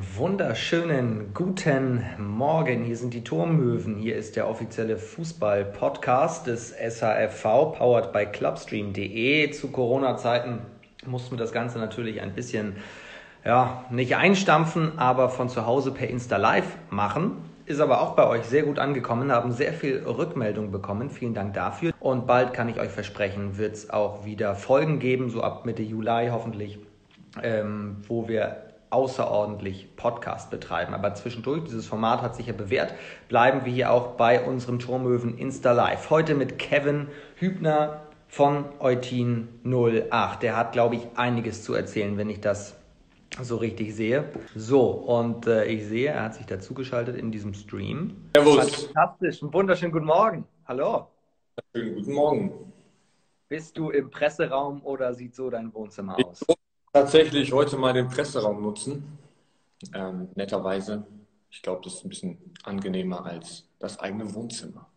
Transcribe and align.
Wunderschönen 0.00 1.34
guten 1.34 2.04
Morgen. 2.18 2.84
Hier 2.84 2.96
sind 2.96 3.14
die 3.14 3.24
Turmöwen. 3.24 3.96
Hier 3.96 4.16
ist 4.16 4.36
der 4.36 4.48
offizielle 4.48 4.96
Fußball-Podcast 4.96 6.46
des 6.46 6.72
SHFV, 6.72 7.72
powered 7.76 8.12
by 8.12 8.26
clubstream.de. 8.26 9.50
Zu 9.50 9.68
Corona-Zeiten 9.68 10.60
mussten 11.04 11.32
wir 11.32 11.38
das 11.38 11.52
Ganze 11.52 11.78
natürlich 11.78 12.20
ein 12.20 12.32
bisschen, 12.32 12.76
ja, 13.44 13.84
nicht 13.90 14.16
einstampfen, 14.16 14.98
aber 14.98 15.28
von 15.28 15.48
zu 15.48 15.66
Hause 15.66 15.90
per 15.90 16.08
Insta 16.08 16.36
Live 16.36 16.76
machen. 16.90 17.32
Ist 17.66 17.80
aber 17.80 18.00
auch 18.00 18.14
bei 18.14 18.26
euch 18.26 18.44
sehr 18.44 18.62
gut 18.62 18.78
angekommen, 18.78 19.30
haben 19.30 19.52
sehr 19.52 19.72
viel 19.72 20.02
Rückmeldung 20.04 20.70
bekommen. 20.70 21.10
Vielen 21.10 21.34
Dank 21.34 21.54
dafür. 21.54 21.92
Und 22.00 22.26
bald 22.26 22.54
kann 22.54 22.68
ich 22.68 22.80
euch 22.80 22.90
versprechen, 22.90 23.58
wird 23.58 23.74
es 23.74 23.90
auch 23.90 24.24
wieder 24.24 24.54
Folgen 24.54 24.98
geben, 24.98 25.28
so 25.28 25.42
ab 25.42 25.66
Mitte 25.66 25.82
Juli 25.82 26.28
hoffentlich, 26.30 26.78
ähm, 27.42 27.98
wo 28.08 28.28
wir 28.28 28.71
außerordentlich 28.92 29.96
Podcast 29.96 30.50
betreiben. 30.50 30.94
Aber 30.94 31.14
zwischendurch, 31.14 31.64
dieses 31.64 31.86
Format 31.86 32.22
hat 32.22 32.36
sich 32.36 32.46
ja 32.46 32.52
bewährt, 32.52 32.94
bleiben 33.28 33.64
wir 33.64 33.72
hier 33.72 33.90
auch 33.90 34.16
bei 34.16 34.44
unserem 34.44 34.78
Turmöwen 34.78 35.38
Insta 35.38 35.72
Live. 35.72 36.10
Heute 36.10 36.34
mit 36.34 36.58
Kevin 36.58 37.08
Hübner 37.36 38.02
von 38.28 38.66
Eutin 38.80 39.48
08. 39.64 40.42
Der 40.42 40.56
hat, 40.56 40.72
glaube 40.72 40.96
ich, 40.96 41.06
einiges 41.16 41.64
zu 41.64 41.74
erzählen, 41.74 42.16
wenn 42.16 42.30
ich 42.30 42.40
das 42.40 42.76
so 43.40 43.56
richtig 43.56 43.94
sehe. 43.94 44.30
So, 44.54 44.90
und 44.90 45.46
äh, 45.46 45.64
ich 45.64 45.86
sehe, 45.86 46.10
er 46.10 46.24
hat 46.24 46.34
sich 46.34 46.46
dazugeschaltet 46.46 47.16
in 47.16 47.32
diesem 47.32 47.54
Stream. 47.54 48.30
Servus. 48.36 48.86
Fantastisch. 48.86 49.42
Einen 49.42 49.52
wunderschönen 49.54 49.92
guten 49.92 50.06
Morgen. 50.06 50.44
Hallo. 50.66 51.08
Schönen 51.74 51.94
guten 51.94 52.12
Morgen. 52.12 52.72
Bist 53.48 53.76
du 53.76 53.90
im 53.90 54.10
Presseraum 54.10 54.82
oder 54.84 55.14
sieht 55.14 55.34
so 55.34 55.50
dein 55.50 55.72
Wohnzimmer 55.72 56.16
aus? 56.26 56.44
Tatsächlich 56.92 57.52
heute 57.52 57.76
mal 57.76 57.92
den 57.92 58.08
Presseraum 58.08 58.62
nutzen. 58.62 59.18
Ähm, 59.94 60.28
netterweise. 60.34 61.06
Ich 61.50 61.62
glaube, 61.62 61.82
das 61.84 61.94
ist 61.94 62.04
ein 62.04 62.08
bisschen 62.08 62.38
angenehmer 62.62 63.24
als 63.26 63.68
das 63.78 63.98
eigene 63.98 64.32
Wohnzimmer. 64.34 64.88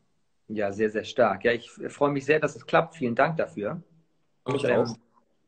Ja, 0.47 0.72
sehr, 0.72 0.89
sehr 0.89 1.03
stark. 1.03 1.44
Ja, 1.44 1.52
ich 1.53 1.69
freue 1.69 2.11
mich 2.11 2.25
sehr, 2.25 2.39
dass 2.39 2.56
es 2.56 2.66
klappt. 2.66 2.95
Vielen 2.95 3.16
Dank 3.16 3.38
dafür. 3.38 3.81
Mich 4.47 4.64
Ähm, 4.64 4.81
auch. 4.81 4.95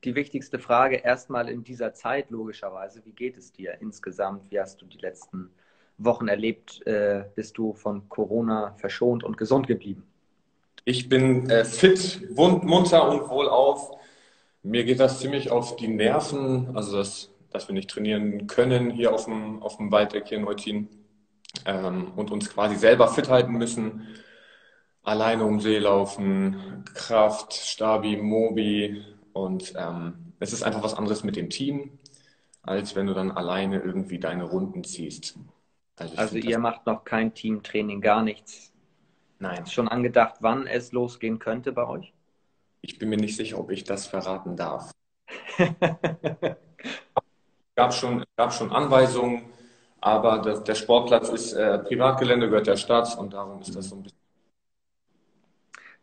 Die 0.04 0.16
wichtigste 0.16 0.60
Frage 0.60 0.98
erstmal 0.98 1.50
in 1.50 1.64
dieser 1.64 1.94
Zeit, 1.94 2.30
logischerweise. 2.30 3.04
Wie 3.06 3.14
geht 3.14 3.38
es 3.38 3.52
dir 3.52 3.80
insgesamt? 3.82 4.50
Wie 4.52 4.60
hast 4.60 4.82
du 4.82 4.86
die 4.86 4.98
letzten 5.00 5.52
Wochen 5.98 6.28
erlebt? 6.28 6.86
Äh, 6.86 7.26
bist 7.36 7.58
du 7.58 7.74
von 7.74 8.08
Corona 8.10 8.74
verschont 8.78 9.24
und 9.24 9.38
gesund 9.38 9.68
geblieben? 9.68 10.04
Ich 10.86 11.10
bin 11.10 11.50
äh, 11.50 11.66
fit, 11.66 12.22
wund, 12.36 12.64
munter 12.64 13.10
und 13.10 13.30
wohlauf. 13.30 13.92
Mir 14.64 14.84
geht 14.86 15.00
das 15.00 15.20
ziemlich 15.20 15.52
auf 15.52 15.76
die 15.78 15.88
Nerven, 15.88 16.76
also 16.76 16.98
dass, 16.98 17.32
dass 17.52 17.68
wir 17.68 17.74
nicht 17.74 17.90
trainieren 17.90 18.48
können 18.48 18.92
hier 18.92 19.14
auf 19.14 19.26
dem, 19.26 19.62
auf 19.64 19.78
dem 19.78 19.92
Waldeck 19.92 20.28
hier 20.28 20.38
in 20.38 20.46
Eutin 20.48 20.90
ähm, 21.66 22.14
und 22.16 22.32
uns 22.32 22.50
quasi 22.50 22.76
selber 22.76 23.08
fit 23.10 23.30
halten 23.30 23.54
müssen. 23.54 24.08
Alleine 25.04 25.46
um 25.46 25.60
See 25.62 25.80
laufen, 25.80 26.84
Kraft, 26.94 27.54
Stabi, 27.54 28.18
Mobi 28.18 29.04
und 29.34 29.74
ähm, 29.78 30.34
es 30.40 30.54
ist 30.54 30.64
einfach 30.64 30.84
was 30.84 30.94
anderes 30.96 31.24
mit 31.24 31.36
dem 31.36 31.50
Team, 31.50 32.00
als 32.62 32.96
wenn 32.96 33.08
du 33.08 33.14
dann 33.14 33.32
alleine 33.32 33.80
irgendwie 33.82 34.20
deine 34.20 34.44
Runden 34.46 34.84
ziehst. 34.84 35.40
Also 35.96 36.18
find 36.18 36.44
ihr 36.46 36.58
das, 36.58 36.62
macht 36.62 36.86
noch 36.86 37.04
kein 37.06 37.34
Teamtraining, 37.34 38.02
gar 38.02 38.24
nichts. 38.24 38.74
nein, 39.40 39.64
Ist 39.64 39.74
schon 39.74 39.88
angedacht, 39.88 40.36
wann 40.42 40.68
es 40.68 40.92
losgehen 40.92 41.40
könnte 41.40 41.72
bei 41.74 41.88
euch? 41.88 42.14
Ich 42.82 42.98
bin 43.00 43.10
mir 43.10 43.18
nicht 43.18 43.36
sicher, 43.36 43.60
ob 43.60 43.72
ich 43.72 43.84
das 43.84 44.08
verraten 44.08 44.56
darf. 44.56 44.92
gab 47.76 47.94
schon, 47.94 48.24
gab 48.36 48.54
schon 48.54 48.72
Anweisungen, 48.72 49.52
aber 50.00 50.40
das, 50.40 50.64
der 50.64 50.76
Sportplatz 50.76 51.30
ist 51.30 51.54
äh, 51.54 51.80
Privatgelände, 51.80 52.48
gehört 52.50 52.68
der 52.68 52.78
Stadt 52.78 53.18
und 53.18 53.34
darum 53.34 53.62
ist 53.62 53.76
das 53.76 53.90
so 53.90 53.96
ein 53.96 54.04
bisschen. 54.04 54.18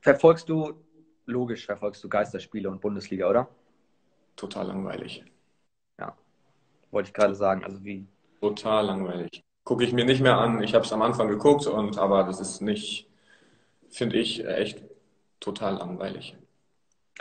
Verfolgst 0.01 0.49
du, 0.49 0.75
logisch 1.27 1.65
verfolgst 1.65 2.05
du 2.05 2.09
Geisterspiele 2.09 2.69
und 2.69 2.81
Bundesliga, 2.81 3.29
oder? 3.29 3.49
Total 4.37 4.67
langweilig. 4.67 5.25
Ja, 5.99 6.17
wollte 6.91 7.09
ich 7.09 7.15
gerade 7.15 7.35
sagen. 7.35 7.65
Also 7.65 7.83
wie, 7.85 8.07
Total 8.45 8.85
langweilig. 8.85 9.43
Gucke 9.65 9.85
ich 9.85 9.95
mir 9.95 10.05
nicht 10.05 10.21
mehr 10.21 10.37
an. 10.37 10.63
Ich 10.63 10.75
habe 10.75 10.85
es 10.85 10.93
am 10.93 11.01
Anfang 11.01 11.29
geguckt, 11.29 11.67
und, 11.67 11.97
aber 11.97 12.25
das 12.25 12.41
ist 12.41 12.61
nicht, 12.61 13.09
finde 13.89 14.19
ich, 14.19 14.45
echt 14.45 14.83
total 15.41 15.77
langweilig. 15.77 16.37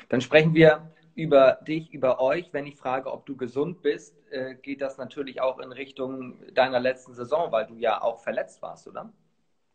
Dann 0.09 0.21
sprechen 0.21 0.53
wir 0.53 0.93
über 1.15 1.59
dich, 1.67 1.91
über 1.93 2.19
euch. 2.19 2.49
Wenn 2.51 2.65
ich 2.65 2.75
frage, 2.75 3.11
ob 3.11 3.25
du 3.25 3.35
gesund 3.35 3.81
bist, 3.81 4.15
äh, 4.31 4.55
geht 4.55 4.81
das 4.81 4.97
natürlich 4.97 5.41
auch 5.41 5.59
in 5.59 5.71
Richtung 5.71 6.37
deiner 6.53 6.79
letzten 6.79 7.13
Saison, 7.13 7.51
weil 7.51 7.67
du 7.67 7.75
ja 7.75 8.01
auch 8.01 8.19
verletzt 8.19 8.61
warst, 8.61 8.87
oder? 8.87 9.11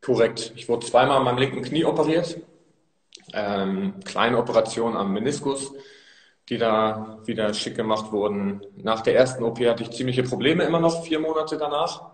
Korrekt. 0.02 0.52
Ich 0.56 0.68
wurde 0.68 0.86
zweimal 0.86 1.18
an 1.18 1.24
meinem 1.24 1.38
linken 1.38 1.62
Knie 1.62 1.84
operiert. 1.84 2.40
Ähm, 3.32 3.94
kleine 4.04 4.38
Operation 4.38 4.96
am 4.96 5.12
Meniskus, 5.12 5.74
die 6.48 6.56
da 6.56 7.18
wieder 7.24 7.52
schick 7.52 7.76
gemacht 7.76 8.10
wurden. 8.12 8.60
Nach 8.76 9.00
der 9.00 9.16
ersten 9.16 9.42
OP 9.42 9.58
hatte 9.60 9.82
ich 9.82 9.90
ziemliche 9.90 10.22
Probleme 10.22 10.64
immer 10.64 10.80
noch, 10.80 11.04
vier 11.04 11.20
Monate 11.20 11.58
danach. 11.58 12.12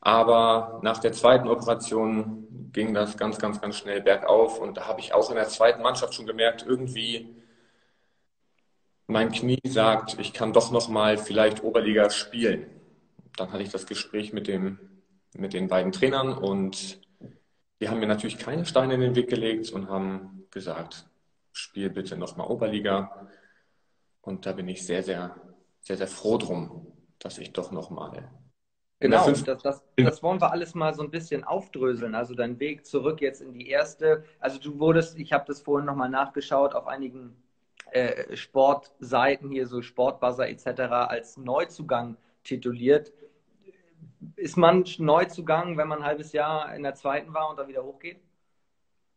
Aber 0.00 0.80
nach 0.82 0.98
der 0.98 1.12
zweiten 1.12 1.48
Operation 1.48 2.46
ging 2.74 2.92
das 2.92 3.16
ganz, 3.16 3.38
ganz, 3.38 3.60
ganz 3.60 3.78
schnell 3.78 4.02
bergauf. 4.02 4.58
Und 4.58 4.76
da 4.76 4.86
habe 4.86 5.00
ich 5.00 5.14
auch 5.14 5.30
in 5.30 5.36
der 5.36 5.48
zweiten 5.48 5.82
Mannschaft 5.82 6.12
schon 6.12 6.26
gemerkt, 6.26 6.66
irgendwie 6.66 7.34
mein 9.06 9.32
Knie 9.32 9.60
sagt, 9.66 10.18
ich 10.18 10.32
kann 10.32 10.52
doch 10.52 10.70
noch 10.70 10.88
mal 10.88 11.16
vielleicht 11.16 11.62
Oberliga 11.62 12.10
spielen. 12.10 12.66
Dann 13.36 13.52
hatte 13.52 13.62
ich 13.62 13.70
das 13.70 13.86
Gespräch 13.86 14.32
mit 14.32 14.48
dem, 14.48 14.78
mit 15.34 15.52
den 15.52 15.68
beiden 15.68 15.92
Trainern 15.92 16.32
und 16.32 17.00
die 17.80 17.88
haben 17.88 18.00
mir 18.00 18.06
natürlich 18.06 18.38
keine 18.38 18.66
Steine 18.66 18.94
in 18.94 19.00
den 19.00 19.14
Weg 19.14 19.28
gelegt 19.28 19.70
und 19.70 19.88
haben 19.88 20.46
gesagt, 20.50 21.06
spiel 21.52 21.90
bitte 21.90 22.16
noch 22.16 22.36
mal 22.36 22.46
Oberliga. 22.46 23.28
Und 24.22 24.46
da 24.46 24.52
bin 24.52 24.68
ich 24.68 24.86
sehr, 24.86 25.02
sehr, 25.02 25.36
sehr, 25.80 25.96
sehr 25.96 26.08
froh 26.08 26.38
drum, 26.38 26.86
dass 27.18 27.38
ich 27.38 27.52
doch 27.52 27.72
noch 27.72 27.90
mal 27.90 28.30
Genau, 29.04 29.28
das, 29.28 29.44
das, 29.44 29.84
das 29.96 30.22
wollen 30.22 30.40
wir 30.40 30.50
alles 30.50 30.74
mal 30.74 30.94
so 30.94 31.02
ein 31.02 31.10
bisschen 31.10 31.44
aufdröseln. 31.44 32.14
Also 32.14 32.34
dein 32.34 32.58
Weg 32.58 32.86
zurück 32.86 33.20
jetzt 33.20 33.42
in 33.42 33.52
die 33.52 33.68
erste. 33.68 34.24
Also 34.40 34.58
du 34.58 34.78
wurdest, 34.78 35.18
ich 35.18 35.30
habe 35.34 35.44
das 35.46 35.60
vorhin 35.60 35.84
nochmal 35.84 36.08
nachgeschaut, 36.08 36.74
auf 36.74 36.86
einigen 36.86 37.36
äh, 37.90 38.34
Sportseiten 38.34 39.50
hier, 39.50 39.66
so 39.66 39.82
Sportbuzzer 39.82 40.48
etc., 40.48 40.80
als 40.90 41.36
Neuzugang 41.36 42.16
tituliert. 42.44 43.12
Ist 44.36 44.56
man 44.56 44.86
Neuzugang, 44.96 45.76
wenn 45.76 45.88
man 45.88 45.98
ein 45.98 46.06
halbes 46.06 46.32
Jahr 46.32 46.74
in 46.74 46.82
der 46.82 46.94
zweiten 46.94 47.34
war 47.34 47.50
und 47.50 47.58
dann 47.58 47.68
wieder 47.68 47.84
hochgeht? 47.84 48.22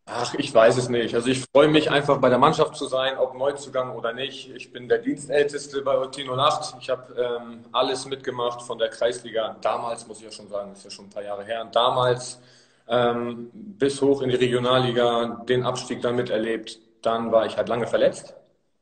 Ach, 0.10 0.34
ich 0.36 0.54
weiß 0.54 0.78
es 0.78 0.88
nicht. 0.88 1.14
Also 1.16 1.28
ich 1.28 1.44
freue 1.54 1.68
mich 1.68 1.92
einfach 1.92 2.20
bei 2.20 2.30
der 2.30 2.38
Mannschaft 2.38 2.78
zu 2.78 2.88
sein, 2.88 3.18
ob 3.18 3.36
Neuzugang 3.36 3.94
oder 3.94 4.14
nicht. 4.14 4.50
Ich 4.56 4.72
bin 4.72 4.88
der 4.88 5.00
Dienstälteste 5.00 5.82
bei 5.82 6.00
Utino 6.00 6.34
08. 6.34 6.78
Ich 6.80 6.90
habe 6.90 7.14
ähm, 7.22 7.66
alles 7.74 8.06
mitgemacht 8.06 8.62
von 8.62 8.78
der 8.78 8.88
Kreisliga. 8.88 9.58
Damals, 9.60 10.08
muss 10.08 10.20
ich 10.20 10.24
ja 10.24 10.32
schon 10.32 10.48
sagen, 10.48 10.72
ist 10.72 10.86
ja 10.86 10.90
schon 10.90 11.08
ein 11.08 11.10
paar 11.10 11.24
Jahre 11.24 11.44
her. 11.44 11.62
Und 11.62 11.76
damals 11.76 12.40
ähm, 12.88 13.50
bis 13.54 14.02
hoch 14.02 14.22
in 14.22 14.30
die 14.30 14.38
Regionalliga, 14.38 15.44
den 15.50 15.64
Abstieg 15.66 16.02
dann 16.02 16.16
miterlebt. 16.16 16.80
Dann 17.02 17.34
war 17.34 17.46
ich 17.46 17.58
halt 17.58 17.68
lange 17.68 17.86
verletzt. 17.88 18.34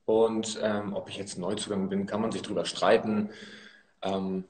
Und 0.05 0.59
ähm, 0.61 0.93
ob 0.95 1.09
ich 1.09 1.17
jetzt 1.17 1.39
Neuzugang 1.39 1.89
bin, 1.89 2.05
kann 2.05 2.21
man 2.21 2.31
sich 2.31 2.43
drüber 2.43 2.65
streiten. 2.65 3.31
Ähm, 4.03 4.43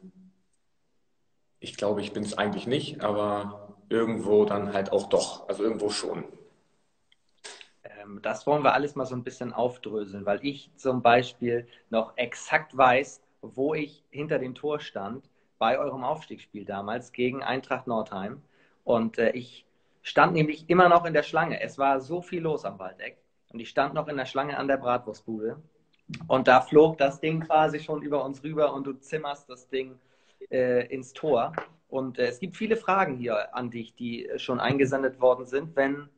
ich 1.61 1.77
glaube, 1.77 2.01
ich 2.01 2.11
bin 2.11 2.23
es 2.23 2.37
eigentlich 2.37 2.67
nicht, 2.67 3.01
aber 3.01 3.77
irgendwo 3.87 4.43
dann 4.43 4.73
halt 4.73 4.91
auch 4.91 5.07
doch. 5.07 5.47
Also 5.47 5.63
irgendwo 5.63 5.89
schon. 5.89 6.25
Ähm, 8.05 8.19
Das 8.21 8.45
wollen 8.47 8.63
wir 8.63 8.73
alles 8.73 8.95
mal 8.95 9.05
so 9.05 9.15
ein 9.15 9.23
bisschen 9.23 9.53
aufdröseln, 9.53 10.25
weil 10.25 10.39
ich 10.43 10.71
zum 10.75 11.01
Beispiel 11.01 11.67
noch 11.89 12.13
exakt 12.17 12.75
weiß, 12.77 13.21
wo 13.41 13.73
ich 13.73 14.03
hinter 14.09 14.39
dem 14.39 14.55
Tor 14.55 14.79
stand 14.79 15.29
bei 15.57 15.79
eurem 15.79 16.03
Aufstiegsspiel 16.03 16.65
damals 16.65 17.11
gegen 17.11 17.43
Eintracht 17.43 17.87
Nordheim. 17.87 18.41
Und 18.83 19.17
äh, 19.17 19.31
ich 19.31 19.65
stand 20.01 20.33
nämlich 20.33 20.69
immer 20.69 20.89
noch 20.89 21.05
in 21.05 21.13
der 21.13 21.23
Schlange. 21.23 21.61
Es 21.61 21.77
war 21.77 22.01
so 22.01 22.21
viel 22.21 22.41
los 22.41 22.65
am 22.65 22.79
Waldeck. 22.79 23.17
Und 23.51 23.59
ich 23.59 23.69
stand 23.69 23.93
noch 23.93 24.07
in 24.07 24.17
der 24.17 24.25
Schlange 24.25 24.57
an 24.57 24.67
der 24.67 24.77
Bratwurstbude. 24.77 25.57
Und 26.27 26.47
da 26.47 26.61
flog 26.61 26.97
das 26.97 27.19
Ding 27.19 27.41
quasi 27.41 27.79
schon 27.79 28.01
über 28.01 28.23
uns 28.23 28.43
rüber 28.43 28.73
und 28.73 28.85
du 28.85 28.93
zimmerst 28.93 29.49
das 29.49 29.67
Ding 29.69 29.97
äh, 30.51 30.85
ins 30.87 31.13
Tor. 31.13 31.53
Und 31.87 32.19
äh, 32.19 32.27
es 32.27 32.39
gibt 32.39 32.57
viele 32.57 32.75
Fragen 32.77 33.15
hier 33.15 33.55
an 33.55 33.71
dich, 33.71 33.95
die 33.95 34.27
äh, 34.27 34.37
schon 34.37 34.59
eingesendet 34.59 35.19
worden 35.19 35.45
sind. 35.45 35.75
Wenn 35.75 36.09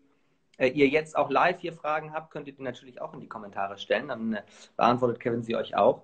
äh, 0.57 0.67
ihr 0.67 0.87
jetzt 0.87 1.15
auch 1.15 1.29
live 1.29 1.59
hier 1.59 1.73
Fragen 1.73 2.13
habt, 2.13 2.31
könnt 2.31 2.47
ihr 2.47 2.53
die 2.53 2.63
natürlich 2.63 3.01
auch 3.01 3.13
in 3.13 3.19
die 3.19 3.27
Kommentare 3.27 3.77
stellen. 3.77 4.07
Dann 4.09 4.33
äh, 4.33 4.43
beantwortet 4.75 5.19
Kevin 5.19 5.43
sie 5.43 5.55
euch 5.55 5.75
auch. 5.75 6.03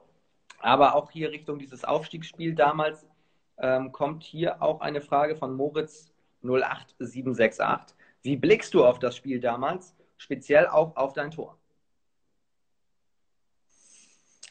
Aber 0.60 0.96
auch 0.96 1.12
hier 1.12 1.32
Richtung 1.32 1.60
dieses 1.60 1.84
Aufstiegsspiel 1.84 2.56
damals 2.56 3.06
ähm, 3.58 3.92
kommt 3.92 4.24
hier 4.24 4.62
auch 4.62 4.82
eine 4.82 5.02
Frage 5.02 5.36
von 5.36 5.56
Moritz 5.56 6.12
08768. 6.44 7.96
Wie 8.22 8.38
blickst 8.38 8.74
du 8.74 8.86
auf 8.86 9.00
das 9.00 9.16
Spiel 9.16 9.40
damals, 9.40 9.96
speziell 10.18 10.68
auch 10.68 10.96
auf 10.96 11.14
dein 11.14 11.32
Tor? 11.32 11.58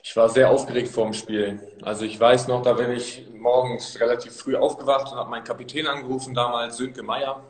Ich 0.04 0.16
war 0.16 0.28
sehr 0.28 0.50
aufgeregt 0.50 0.88
vor 0.88 1.04
dem 1.04 1.14
Spiel. 1.14 1.60
Also 1.80 2.04
ich 2.04 2.18
weiß 2.18 2.48
noch, 2.48 2.62
da 2.62 2.72
bin 2.72 2.90
ich 2.90 3.26
morgens 3.34 3.98
relativ 4.00 4.36
früh 4.36 4.56
aufgewacht 4.56 5.12
und 5.12 5.18
habe 5.18 5.30
meinen 5.30 5.44
Kapitän 5.44 5.86
angerufen, 5.86 6.34
damals 6.34 6.76
Sönke 6.76 7.02
Meier, 7.02 7.42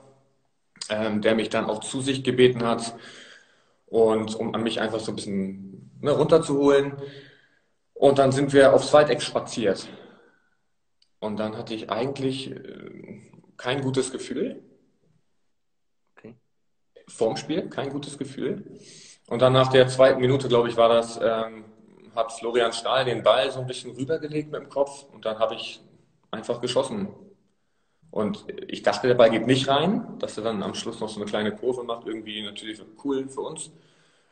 ähm, 0.92 1.22
der 1.22 1.34
mich 1.34 1.48
dann 1.48 1.66
auch 1.66 1.80
zu 1.80 2.00
sich 2.00 2.22
gebeten 2.22 2.64
hat 2.64 2.94
und 3.86 4.34
um 4.34 4.54
an 4.54 4.62
mich 4.62 4.80
einfach 4.80 5.00
so 5.00 5.12
ein 5.12 5.16
bisschen 5.16 5.90
ne, 6.00 6.12
runterzuholen. 6.12 6.94
Und 7.94 8.18
dann 8.18 8.32
sind 8.32 8.52
wir 8.52 8.74
aufs 8.74 8.92
Weiteck 8.92 9.22
spaziert. 9.22 9.88
Und 11.20 11.38
dann 11.38 11.56
hatte 11.56 11.74
ich 11.74 11.90
eigentlich 11.90 12.50
äh, 12.50 13.30
kein 13.56 13.80
gutes 13.82 14.10
Gefühl. 14.10 14.62
Okay. 16.16 16.36
Vorm 17.08 17.36
Spiel 17.36 17.68
kein 17.68 17.90
gutes 17.90 18.18
Gefühl. 18.18 18.78
Und 19.28 19.40
dann 19.40 19.52
nach 19.52 19.68
der 19.68 19.88
zweiten 19.88 20.20
Minute, 20.20 20.48
glaube 20.48 20.68
ich, 20.68 20.76
war 20.76 20.88
das, 20.88 21.18
ähm, 21.22 21.64
hat 22.14 22.32
Florian 22.32 22.72
Stahl 22.72 23.04
den 23.04 23.22
Ball 23.22 23.50
so 23.50 23.60
ein 23.60 23.66
bisschen 23.66 23.92
rübergelegt 23.92 24.50
mit 24.50 24.60
dem 24.60 24.68
Kopf 24.68 25.04
und 25.12 25.24
dann 25.24 25.38
habe 25.38 25.54
ich 25.54 25.80
einfach 26.30 26.60
geschossen. 26.60 27.08
Und 28.12 28.44
ich 28.68 28.82
dachte, 28.82 29.08
der 29.08 29.14
Ball 29.14 29.30
geht 29.30 29.46
nicht 29.46 29.68
rein, 29.68 30.18
dass 30.18 30.36
er 30.36 30.44
dann 30.44 30.62
am 30.62 30.74
Schluss 30.74 31.00
noch 31.00 31.08
so 31.08 31.16
eine 31.18 31.28
kleine 31.28 31.50
Kurve 31.50 31.82
macht, 31.82 32.06
irgendwie 32.06 32.42
natürlich 32.42 32.80
cool 33.02 33.26
für 33.26 33.40
uns. 33.40 33.72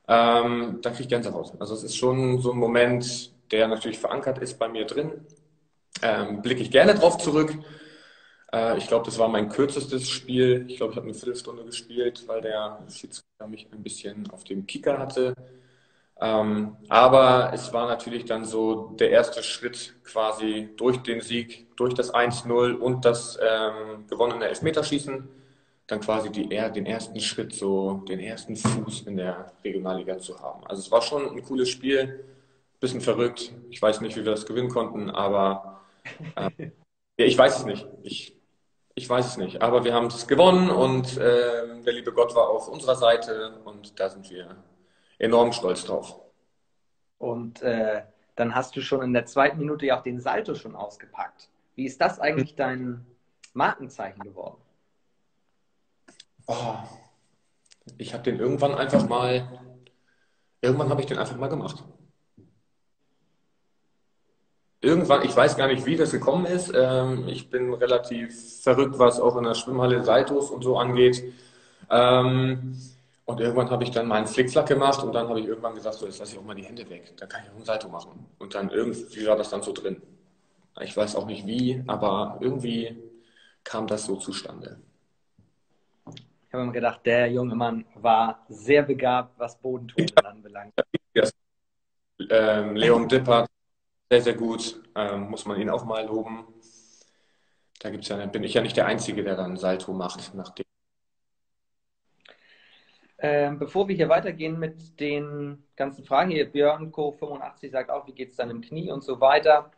Ähm, 0.07 0.81
da 0.83 0.91
kriege 0.91 1.05
ich 1.05 1.09
Gänsehaut. 1.09 1.53
Also 1.59 1.75
es 1.75 1.83
ist 1.83 1.97
schon 1.97 2.41
so 2.43 2.53
ein 2.53 2.59
Moment, 2.59 3.33
der 3.51 3.69
natürlich 3.69 3.99
verankert 3.99 4.39
ist 4.39 4.59
bei 4.59 4.69
mir 4.69 4.85
drin. 4.85 5.27
Ähm, 6.03 6.43
blicke 6.43 6.61
ich 6.63 6.71
gerne 6.71 6.95
drauf 6.95 7.17
zurück. 7.19 7.55
Äh, 8.53 8.77
ich 8.77 8.87
glaube, 8.87 9.07
das 9.07 9.19
war 9.19 9.29
mein 9.29 9.49
kürzestes 9.49 10.11
Spiel. 10.11 10.67
Ich 10.69 10.77
glaube, 10.77 10.93
ich 10.93 10.97
habe 10.99 11.07
eine 11.09 11.15
Viertelstunde 11.15 11.65
gespielt, 11.65 12.25
weil 12.27 12.43
der 12.43 12.85
Schiedsrichter 12.91 13.47
mich 13.49 13.67
ein 13.73 13.83
bisschen 13.83 14.29
auf 14.31 14.45
dem 14.45 14.67
Kicker 14.67 14.99
hatte. 14.99 15.35
Ähm, 16.23 16.77
aber 16.89 17.51
es 17.55 17.73
war 17.73 17.89
natürlich 17.89 18.27
dann 18.27 18.45
so 18.45 18.95
der 18.99 19.11
erste 19.11 19.43
Schritt 19.43 19.95
quasi 20.05 20.69
durch 20.77 20.99
den 20.99 21.23
Sieg, 21.23 21.75
durch 21.77 21.95
das 21.95 22.13
1-0 22.13 22.75
und 22.75 23.05
das 23.05 23.39
ähm, 23.43 24.07
gewonnene 24.07 24.47
Elfmeterschießen, 24.49 25.29
dann 25.87 26.01
quasi 26.01 26.31
die, 26.31 26.47
den 26.49 26.87
ersten 26.87 27.19
Schritt, 27.21 27.55
so 27.55 28.05
den 28.09 28.21
ersten 28.21 28.55
Fuß 28.55 29.03
in 29.03 29.17
der 29.17 29.53
Regionalliga 29.65 30.19
zu 30.19 30.39
haben. 30.39 30.65
Also 30.67 30.83
es 30.83 30.91
war 30.93 31.01
schon 31.01 31.27
ein 31.31 31.43
cooles 31.43 31.71
Spiel, 31.71 32.23
bisschen 32.81 33.01
verrückt. 33.01 33.53
Ich 33.71 33.81
weiß 33.81 34.01
nicht, 34.01 34.17
wie 34.17 34.25
wir 34.25 34.33
das 34.33 34.47
gewinnen 34.47 34.69
konnten, 34.69 35.11
aber 35.11 35.81
äh, 36.37 36.51
ja, 36.59 36.71
ich 37.27 37.37
weiß 37.37 37.59
es 37.61 37.65
nicht. 37.65 37.87
Ich, 38.03 38.37
ich 38.95 39.09
weiß 39.09 39.27
es 39.27 39.37
nicht. 39.37 39.63
Aber 39.63 39.85
wir 39.85 39.95
haben 39.95 40.07
es 40.07 40.27
gewonnen 40.27 40.71
und 40.71 41.17
äh, 41.17 41.83
der 41.85 41.93
liebe 41.93 42.13
Gott 42.13 42.35
war 42.35 42.49
auf 42.49 42.69
unserer 42.69 42.97
Seite 42.97 43.61
und 43.65 43.99
da 43.99 44.09
sind 44.09 44.31
wir 44.31 44.57
enorm 45.21 45.53
stolz 45.53 45.85
drauf. 45.85 46.19
Und 47.19 47.63
äh, 47.63 48.03
dann 48.35 48.55
hast 48.55 48.75
du 48.75 48.81
schon 48.81 49.03
in 49.03 49.13
der 49.13 49.27
zweiten 49.27 49.59
Minute 49.59 49.87
ja 49.87 49.99
auch 49.99 50.03
den 50.03 50.19
Salto 50.19 50.55
schon 50.55 50.75
ausgepackt. 50.75 51.49
Wie 51.77 51.85
ist 51.85 52.01
das 52.01 52.19
eigentlich 52.19 52.57
dein 52.57 53.07
Markenzeichen 53.53 54.23
geworden? 54.23 54.61
Oh, 56.47 56.75
ich 57.99 58.13
habe 58.15 58.23
den 58.23 58.41
irgendwann 58.41 58.75
einfach 58.75 59.07
mal, 59.09 59.47
irgendwann 60.63 60.89
habe 60.89 61.03
ich 61.03 61.07
den 61.07 61.19
einfach 61.19 61.37
mal 61.37 61.49
gemacht. 61.49 61.85
Irgendwann, 64.81 65.23
ich 65.23 65.37
weiß 65.37 65.59
gar 65.59 65.67
nicht, 65.67 65.85
wie 65.85 65.97
das 65.97 66.13
gekommen 66.13 66.47
ist. 66.47 66.73
Ähm, 66.75 67.29
ich 67.29 67.51
bin 67.51 67.75
relativ 67.75 68.63
verrückt, 68.63 68.99
was 68.99 69.21
auch 69.21 69.37
in 69.37 69.45
der 69.45 69.55
Schwimmhalle 69.55 70.03
Saltos 70.03 70.51
und 70.51 70.63
so 70.63 70.79
angeht. 70.79 71.23
Ähm, 71.91 72.79
und 73.31 73.41
irgendwann 73.41 73.71
habe 73.71 73.85
ich 73.85 73.91
dann 73.91 74.09
meinen 74.09 74.27
Flickflack 74.27 74.67
gemacht 74.67 75.03
und 75.03 75.13
dann 75.13 75.29
habe 75.29 75.41
ich 75.41 75.47
irgendwann 75.47 75.75
gesagt, 75.75 75.97
so, 75.97 76.07
jetzt 76.07 76.19
lasse 76.19 76.33
ich 76.33 76.39
auch 76.39 76.45
mal 76.45 76.55
die 76.55 76.65
Hände 76.65 76.89
weg. 76.91 77.13
Dann 77.17 77.29
kann 77.29 77.43
ich 77.45 77.51
auch 77.51 77.57
ein 77.57 77.65
Salto 77.65 77.89
machen. 77.89 78.27
Und 78.39 78.55
dann 78.55 78.71
irgendwie 78.71 79.27
war 79.27 79.37
das 79.37 79.51
dann 79.51 79.63
so 79.63 79.73
drin. 79.73 80.03
Ich 80.81 80.97
weiß 80.97 81.17
auch 81.17 81.27
nicht 81.27 81.47
wie, 81.47 81.83
aber 81.87 82.39
irgendwie 82.41 82.97
kam 83.65 83.87
das 83.87 84.05
so 84.05 84.17
zustande. 84.17 84.81
Ich 86.07 86.55
habe 86.55 86.65
mir 86.65 86.73
gedacht, 86.73 87.01
der 87.05 87.31
junge 87.31 87.55
Mann 87.55 87.85
war 87.95 88.45
sehr 88.49 88.83
begabt, 88.83 89.39
was 89.39 89.57
Bodenturnen 89.57 90.27
anbelangt. 90.27 90.73
Ähm, 92.29 92.77
Leon 92.77 93.09
Dippert, 93.09 93.49
sehr, 94.11 94.23
sehr 94.23 94.35
gut. 94.35 94.83
Ähm, 94.95 95.31
muss 95.31 95.47
man 95.47 95.61
ihn 95.61 95.71
auch 95.71 95.85
mal 95.85 96.05
loben. 96.05 96.47
Da 97.79 97.91
gibt's 97.91 98.09
ja, 98.09 98.25
bin 98.27 98.45
ich 98.45 98.55
ja 98.55 98.63
nicht 98.63 98.77
der 98.77 98.87
Einzige, 98.87 99.23
der 99.23 99.37
dann 99.37 99.57
Salto 99.57 99.93
macht, 99.93 100.35
nachdem 100.35 100.67
ähm, 103.23 103.59
bevor 103.59 103.87
wir 103.87 103.95
hier 103.95 104.09
weitergehen 104.09 104.59
mit 104.59 104.99
den 104.99 105.63
ganzen 105.77 106.05
Fragen, 106.05 106.31
hier 106.31 106.51
Björn 106.51 106.91
Co. 106.91 107.13
85 107.13 107.71
sagt 107.71 107.91
auch, 107.91 108.07
wie 108.07 108.13
geht 108.13 108.31
es 108.31 108.37
dann 108.37 108.49
im 108.51 108.63
Knie 108.63 108.91
und 108.91 109.05
so 109.05 109.21
weiter, 109.21 109.71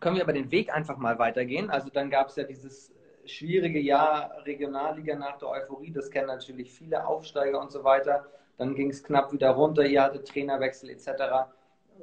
können 0.00 0.16
wir 0.16 0.22
aber 0.22 0.34
den 0.34 0.50
Weg 0.50 0.72
einfach 0.72 0.98
mal 0.98 1.18
weitergehen. 1.18 1.70
Also 1.70 1.88
dann 1.88 2.10
gab 2.10 2.28
es 2.28 2.36
ja 2.36 2.44
dieses 2.44 2.92
schwierige 3.24 3.80
Jahr 3.80 4.44
Regionalliga 4.44 5.16
nach 5.16 5.38
der 5.38 5.48
Euphorie, 5.48 5.90
das 5.90 6.10
kennen 6.10 6.26
natürlich 6.26 6.70
viele 6.70 7.06
Aufsteiger 7.06 7.60
und 7.60 7.72
so 7.72 7.82
weiter. 7.82 8.26
Dann 8.58 8.74
ging 8.74 8.90
es 8.90 9.02
knapp 9.02 9.32
wieder 9.32 9.50
runter, 9.50 9.84
ihr 9.84 10.02
hattet 10.02 10.28
Trainerwechsel 10.28 10.90
etc. 10.90 11.48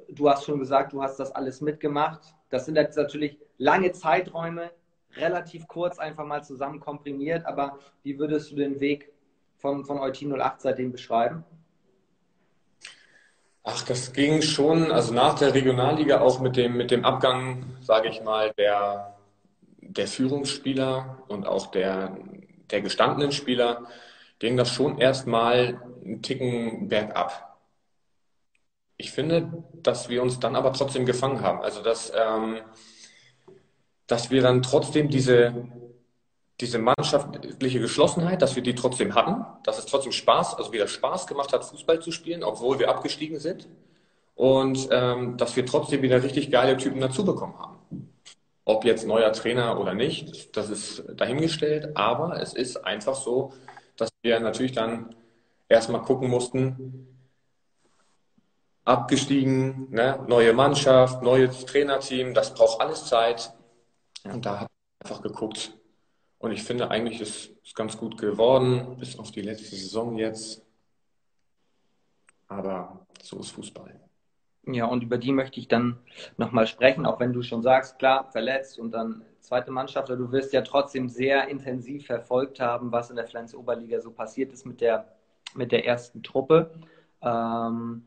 Du 0.09 0.27
hast 0.27 0.45
schon 0.45 0.59
gesagt, 0.59 0.93
du 0.93 1.03
hast 1.03 1.19
das 1.19 1.31
alles 1.31 1.61
mitgemacht. 1.61 2.33
Das 2.49 2.65
sind 2.65 2.75
jetzt 2.75 2.97
natürlich 2.97 3.37
lange 3.57 3.91
Zeiträume, 3.91 4.71
relativ 5.15 5.67
kurz 5.67 5.99
einfach 5.99 6.25
mal 6.25 6.43
zusammen 6.43 6.79
komprimiert, 6.79 7.45
aber 7.45 7.77
wie 8.01 8.17
würdest 8.17 8.51
du 8.51 8.55
den 8.55 8.79
Weg 8.79 9.12
von, 9.63 9.85
von 9.85 9.97
Eutin 9.97 10.33
08 10.37 10.59
seitdem 10.59 10.91
beschreiben? 10.91 11.45
Ach, 13.63 13.81
das 13.85 14.11
ging 14.11 14.41
schon, 14.41 14.91
also 14.91 15.13
nach 15.13 15.39
der 15.39 15.53
Regionalliga 15.53 16.19
auch 16.19 16.41
mit 16.41 16.57
dem, 16.57 16.75
mit 16.75 16.91
dem 16.91 17.05
Abgang, 17.05 17.77
sage 17.81 18.09
ich 18.09 18.21
mal, 18.21 18.51
der, 18.57 19.15
der 19.77 20.07
Führungsspieler 20.07 21.23
und 21.29 21.47
auch 21.47 21.67
der, 21.67 22.17
der 22.71 22.81
gestandenen 22.81 23.31
Spieler, 23.31 23.85
ging 24.37 24.57
das 24.57 24.69
schon 24.69 24.97
erstmal 24.97 25.81
einen 26.03 26.21
Ticken 26.21 26.89
bergab. 26.89 27.57
Ich 28.97 29.11
finde, 29.11 29.63
dass 29.81 30.09
wir 30.09 30.21
uns 30.21 30.41
dann 30.41 30.57
aber 30.57 30.73
trotzdem 30.73 31.05
gefangen 31.05 31.39
haben. 31.39 31.61
Also, 31.61 31.81
dass, 31.81 32.11
ähm, 32.13 32.59
dass 34.07 34.29
wir 34.29 34.41
dann 34.41 34.61
trotzdem 34.61 35.07
diese, 35.07 35.69
diese 36.59 36.77
mannschaftliche 36.77 37.79
Geschlossenheit, 37.79 38.41
dass 38.41 38.55
wir 38.55 38.63
die 38.63 38.75
trotzdem 38.75 39.15
hatten, 39.15 39.45
dass 39.63 39.79
es 39.79 39.85
trotzdem 39.85 40.11
Spaß, 40.11 40.55
also 40.55 40.71
wieder 40.71 40.87
Spaß 40.87 41.27
gemacht 41.27 41.51
hat, 41.51 41.65
Fußball 41.65 41.99
zu 41.99 42.11
spielen, 42.11 42.43
obwohl 42.43 42.79
wir 42.79 42.89
abgestiegen 42.89 43.39
sind. 43.39 43.67
Und 44.35 44.87
ähm, 44.91 45.37
dass 45.37 45.55
wir 45.55 45.65
trotzdem 45.65 46.01
wieder 46.01 46.23
richtig 46.23 46.51
geile 46.51 46.77
Typen 46.77 46.99
dazu 46.99 47.23
bekommen 47.25 47.57
haben. 47.57 48.09
Ob 48.65 48.85
jetzt 48.85 49.05
neuer 49.05 49.33
Trainer 49.33 49.79
oder 49.79 49.93
nicht, 49.93 50.55
das 50.55 50.69
ist 50.69 51.03
dahingestellt, 51.15 51.97
aber 51.97 52.41
es 52.41 52.53
ist 52.53 52.77
einfach 52.77 53.15
so, 53.15 53.53
dass 53.97 54.09
wir 54.21 54.39
natürlich 54.39 54.71
dann 54.71 55.15
erstmal 55.67 56.01
gucken 56.01 56.29
mussten, 56.29 57.07
abgestiegen, 58.85 59.87
ne? 59.91 60.23
neue 60.27 60.53
Mannschaft, 60.53 61.21
neues 61.21 61.65
Trainerteam, 61.65 62.33
das 62.33 62.53
braucht 62.53 62.81
alles 62.81 63.05
Zeit. 63.05 63.53
Und 64.23 64.45
da 64.45 64.61
hat 64.61 64.67
einfach 65.03 65.21
geguckt, 65.21 65.73
und 66.43 66.51
ich 66.51 66.63
finde 66.63 66.91
eigentlich, 66.91 67.21
ist 67.21 67.55
es 67.63 67.73
ganz 67.73 67.97
gut 67.97 68.17
geworden, 68.17 68.97
bis 68.99 69.17
auf 69.17 69.31
die 69.31 69.41
letzte 69.41 69.77
Saison 69.77 70.17
jetzt. 70.17 70.61
Aber 72.49 73.07
so 73.21 73.39
ist 73.39 73.51
Fußball. 73.51 73.97
Ja, 74.65 74.87
und 74.87 75.03
über 75.03 75.17
die 75.17 75.31
möchte 75.31 75.61
ich 75.61 75.69
dann 75.69 75.99
nochmal 76.35 76.67
sprechen, 76.67 77.05
auch 77.05 77.21
wenn 77.21 77.31
du 77.31 77.43
schon 77.43 77.61
sagst, 77.61 77.97
klar, 77.97 78.29
verletzt 78.29 78.77
und 78.77 78.91
dann 78.91 79.23
zweite 79.39 79.71
Mannschaft, 79.71 80.09
aber 80.09 80.17
du 80.17 80.33
wirst 80.33 80.51
ja 80.51 80.63
trotzdem 80.63 81.07
sehr 81.07 81.47
intensiv 81.47 82.07
verfolgt 82.07 82.59
haben, 82.59 82.91
was 82.91 83.09
in 83.09 83.15
der 83.15 83.27
Flens 83.27 83.55
Oberliga 83.55 84.01
so 84.01 84.11
passiert 84.11 84.51
ist 84.51 84.65
mit 84.65 84.81
der, 84.81 85.15
mit 85.55 85.71
der 85.71 85.85
ersten 85.85 86.23
Truppe. 86.23 86.73
Ähm, 87.21 88.05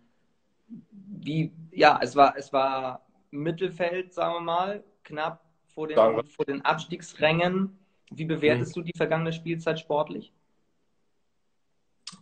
wie, 0.91 1.53
ja, 1.71 1.99
es 2.03 2.15
war, 2.15 2.37
es 2.37 2.53
war 2.53 3.07
Mittelfeld, 3.31 4.13
sagen 4.13 4.35
wir 4.35 4.41
mal, 4.41 4.85
knapp 5.05 5.43
vor 5.69 5.89
den, 5.89 5.97
vor 6.27 6.45
den 6.45 6.63
Abstiegsrängen. 6.67 7.79
Wie 8.11 8.25
bewertest 8.25 8.77
mhm. 8.77 8.81
du 8.81 8.87
die 8.87 8.97
vergangene 8.97 9.33
Spielzeit 9.33 9.81
sportlich? 9.81 10.33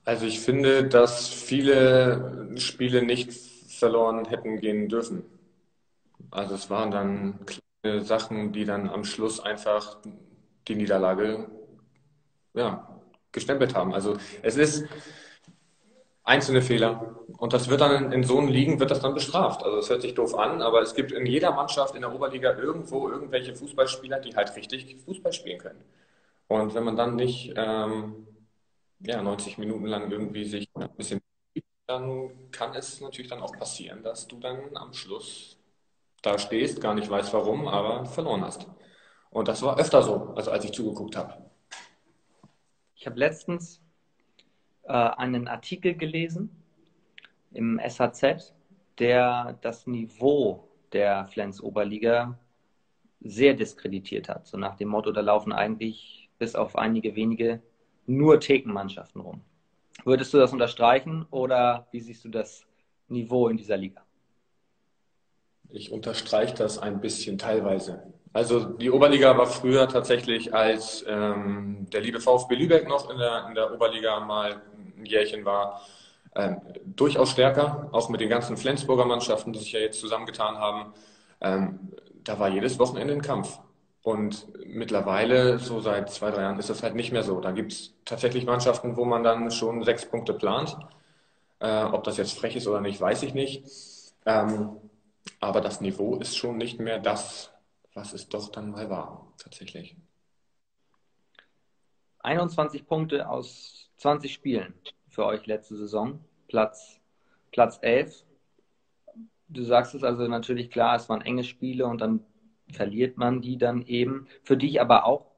Also 0.05 0.27
ich 0.27 0.41
finde, 0.41 0.89
dass 0.89 1.29
viele 1.29 2.51
Spiele 2.57 3.03
nicht 3.03 3.33
verloren 3.33 4.27
hätten 4.27 4.61
gehen 4.61 4.89
dürfen. 4.89 5.25
Also 6.31 6.55
es 6.55 6.71
waren 6.71 6.91
dann 6.91 7.39
kleine 7.47 8.05
Sachen, 8.05 8.53
die 8.53 8.65
dann 8.65 8.89
am 8.89 9.05
Schluss 9.05 9.41
einfach 9.41 9.99
die 10.69 10.75
Niederlage 10.75 11.51
ja, 12.55 12.89
gestempelt 13.33 13.75
haben. 13.75 13.93
Also 13.93 14.17
es 14.43 14.57
ist 14.57 14.85
einzelne 16.25 16.63
Fehler. 16.63 17.17
Und 17.39 17.53
das 17.53 17.69
wird 17.69 17.81
dann 17.81 18.13
in 18.13 18.25
so 18.25 18.39
einem 18.39 18.49
Ligen 18.49 18.81
wird 18.81 18.91
das 18.91 19.01
dann 19.01 19.15
bestraft. 19.15 19.63
Also 19.63 19.79
es 19.79 19.91
hört 19.91 20.03
sich 20.03 20.15
doof 20.15 20.35
an, 20.35 20.63
aber 20.63 20.81
es 20.83 20.95
gibt 20.95 21.13
in 21.13 21.27
jeder 21.27 21.53
Mannschaft 21.53 21.95
in 21.95 22.01
der 22.01 22.15
Oberliga 22.15 22.57
irgendwo 22.57 23.09
irgendwelche 23.09 23.55
Fußballspieler, 23.55 24.21
die 24.21 24.35
halt 24.35 24.55
richtig 24.57 24.97
Fußball 25.05 25.33
spielen 25.33 25.59
können. 25.59 25.85
Und 26.49 26.75
wenn 26.75 26.85
man 26.85 26.97
dann 26.97 27.17
nicht 27.17 27.53
ähm, 27.57 28.27
ja, 29.01 29.23
90 29.23 29.59
Minuten 29.59 29.87
lang 29.87 30.11
irgendwie 30.11 30.45
sich 30.45 30.69
ein 30.75 30.89
bisschen 30.97 31.21
dann 31.87 32.51
kann 32.51 32.75
es 32.75 33.01
natürlich 33.01 33.31
dann 33.31 33.43
auch 33.43 33.53
passieren, 33.53 34.03
dass 34.03 34.27
du 34.27 34.39
dann 34.41 34.75
am 34.77 34.95
Schluss 34.95 35.59
da 36.23 36.39
stehst, 36.39 36.81
gar 36.81 36.95
nicht 36.95 37.11
weißt 37.11 37.33
warum, 37.35 37.69
aber 37.69 38.07
verloren 38.07 38.43
hast. 38.43 38.67
Und 39.31 39.49
das 39.49 39.63
war 39.63 39.79
öfter 39.79 40.03
so, 40.03 40.33
also 40.35 40.51
als 40.51 40.65
ich 40.65 40.73
zugeguckt 40.73 41.17
habe. 41.17 41.51
Ich 42.95 43.07
habe 43.07 43.19
letztens 43.19 43.84
äh, 44.87 44.93
einen 44.93 45.49
Artikel 45.49 45.95
gelesen 45.95 46.51
im 47.53 47.81
SHZ, 47.81 48.53
der 48.99 49.59
das 49.61 49.87
Niveau 49.87 50.69
der 50.93 51.27
Flens 51.27 51.63
Oberliga 51.63 52.39
sehr 53.21 53.55
diskreditiert 53.55 54.29
hat. 54.29 54.47
So 54.47 54.57
nach 54.57 54.77
dem 54.77 54.89
Motto, 54.89 55.11
da 55.13 55.21
laufen 55.21 55.53
eigentlich 55.53 56.29
bis 56.39 56.55
auf 56.55 56.77
einige 56.77 57.17
wenige 57.17 57.63
nur 58.07 58.39
Thekenmannschaften 58.41 59.21
rum. 59.21 59.41
Würdest 60.05 60.35
du 60.35 60.39
das 60.39 60.53
unterstreichen 60.53 61.27
oder 61.31 61.87
wie 61.91 62.01
siehst 62.01 62.25
du 62.25 62.29
das 62.29 62.67
Niveau 63.09 63.49
in 63.49 63.57
dieser 63.57 63.77
Liga? 63.77 64.03
Ich 65.71 65.91
unterstreiche 65.91 66.55
das 66.55 66.79
ein 66.79 67.01
bisschen 67.01 67.39
teilweise. 67.39 68.13
Also 68.33 68.65
die 68.65 68.91
Oberliga 68.91 69.37
war 69.39 69.47
früher 69.47 69.89
tatsächlich, 69.89 70.53
als 70.53 71.05
ähm, 71.09 71.87
der 71.93 72.01
liebe 72.01 72.21
VfB 72.21 72.57
Lübeck 72.57 72.89
noch 72.89 73.09
in 73.11 73.19
der, 73.19 73.47
in 73.49 73.55
der 73.55 73.73
Oberliga 73.73 74.21
mal 74.21 74.61
ein 75.05 75.07
Jährchen 75.07 75.45
war, 75.45 75.83
ähm, 76.35 76.61
durchaus 76.85 77.31
stärker, 77.31 77.89
auch 77.93 78.09
mit 78.09 78.21
den 78.21 78.29
ganzen 78.29 78.57
Flensburger 78.57 79.05
Mannschaften, 79.05 79.53
die 79.53 79.61
sich 79.61 79.73
ja 79.73 79.81
jetzt 79.81 80.01
zusammengetan 80.01 80.59
haben. 80.59 80.93
Ähm, 81.41 81.93
da 82.25 82.39
war 82.39 82.49
jedes 82.49 82.79
Wochenende 82.79 83.15
ein 83.15 83.23
Kampf. 83.23 83.61
Und 84.03 84.49
mittlerweile, 84.67 85.59
so 85.59 85.81
seit 85.81 86.11
zwei, 86.11 86.31
drei 86.31 86.43
Jahren, 86.43 86.59
ist 86.59 86.69
das 86.69 86.83
halt 86.83 86.95
nicht 86.95 87.13
mehr 87.13 87.23
so. 87.23 87.41
Da 87.41 87.53
gibt 87.53 87.73
es 87.73 87.95
tatsächlich 88.05 88.45
Mannschaften, 88.45 88.97
wo 88.97 89.05
man 89.05 89.23
dann 89.23 89.51
schon 89.51 89.83
sechs 89.83 90.05
Punkte 90.05 90.35
plant. 90.35 90.77
Äh, 91.61 91.85
ob 91.85 92.05
das 92.05 92.17
jetzt 92.17 92.39
frech 92.39 92.57
ist 92.57 92.67
oder 92.67 92.81
nicht, 92.81 93.01
weiß 93.01 93.23
ich 93.23 93.33
nicht. 93.33 93.65
Ähm, 94.27 94.77
aber 95.41 95.61
das 95.61 95.81
Niveau 95.81 96.17
ist 96.17 96.37
schon 96.37 96.59
nicht 96.59 96.81
mehr 96.81 96.99
das, 96.99 97.53
was 97.95 98.13
es 98.13 98.29
doch 98.29 98.51
dann 98.51 98.71
mal 98.71 98.91
war, 98.91 99.33
tatsächlich. 99.39 99.97
21 102.19 102.87
Punkte 102.87 103.29
aus 103.29 103.91
20 104.05 104.35
Spielen 104.35 104.75
für 105.09 105.25
euch 105.25 105.47
letzte 105.47 105.77
Saison. 105.77 106.21
Platz, 106.47 107.01
Platz 107.53 107.79
11. 107.81 108.27
Du 109.49 109.63
sagst 109.63 109.95
es 109.95 110.05
also 110.05 110.29
natürlich 110.29 110.71
klar, 110.71 110.97
es 110.97 111.09
waren 111.09 111.23
enge 111.23 111.43
Spiele 111.43 111.87
und 111.87 112.03
dann 112.03 112.21
verliert 112.71 113.17
man 113.17 113.41
die 113.41 113.57
dann 113.57 113.81
eben. 113.87 114.27
Für 114.43 114.59
dich 114.59 114.79
aber 114.79 115.07
auch 115.07 115.31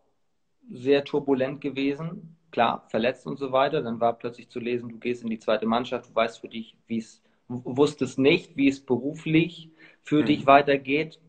sehr 0.68 1.04
turbulent 1.04 1.60
gewesen. 1.60 2.36
Klar, 2.50 2.84
verletzt 2.88 3.24
und 3.28 3.38
so 3.38 3.52
weiter. 3.52 3.82
Dann 3.82 4.00
war 4.00 4.14
plötzlich 4.14 4.48
zu 4.48 4.58
lesen, 4.58 4.88
du 4.88 4.98
gehst 4.98 5.22
in 5.22 5.30
die 5.30 5.38
zweite 5.38 5.66
Mannschaft, 5.66 6.10
du 6.10 6.14
weißt 6.16 6.40
für 6.40 6.48
dich, 6.48 6.76
wie 6.88 6.98
es, 6.98 7.22
wusstest 7.46 8.18
nicht, 8.18 8.56
wie 8.56 8.66
es 8.66 8.84
beruflich 8.84 9.70
für 10.02 10.22
mhm. 10.22 10.26
dich 10.26 10.46
weitergeht. 10.48 11.20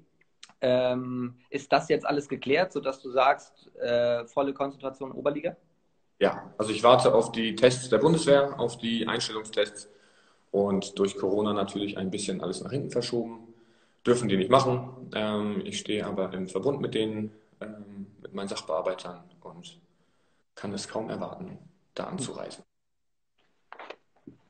Ähm, 0.59 1.35
ist 1.51 1.71
das 1.71 1.87
jetzt 1.87 2.07
alles 2.07 2.29
geklärt, 2.29 2.71
sodass 2.73 2.99
du 2.99 3.11
sagst, 3.11 3.71
äh, 3.75 4.25
volle 4.25 4.55
Konzentration 4.55 5.11
Oberliga? 5.11 5.55
Ja, 6.19 6.51
also 6.57 6.71
ich 6.71 6.83
warte 6.83 7.13
auf 7.13 7.31
die 7.31 7.55
Tests 7.55 7.89
der 7.89 7.99
Bundeswehr, 7.99 8.59
auf 8.59 8.77
die 8.77 9.07
Einstellungstests 9.07 9.89
und 10.51 10.97
durch 10.97 11.15
Corona 11.15 11.53
natürlich 11.53 11.97
ein 11.97 12.09
bisschen 12.09 12.41
alles 12.41 12.61
nach 12.61 12.71
hinten 12.71 12.89
verschoben. 12.89 13.53
Dürfen 14.05 14.27
die 14.27 14.37
nicht 14.37 14.49
machen. 14.49 15.11
Ähm, 15.13 15.61
ich 15.65 15.79
stehe 15.79 16.05
aber 16.05 16.33
im 16.33 16.47
Verbund 16.47 16.81
mit 16.81 16.95
denen, 16.95 17.33
ähm, 17.61 18.07
mit 18.21 18.33
meinen 18.33 18.47
Sachbearbeitern 18.47 19.23
und 19.41 19.79
kann 20.55 20.73
es 20.73 20.87
kaum 20.87 21.09
erwarten, 21.09 21.59
da 21.93 22.05
anzureisen. 22.05 22.63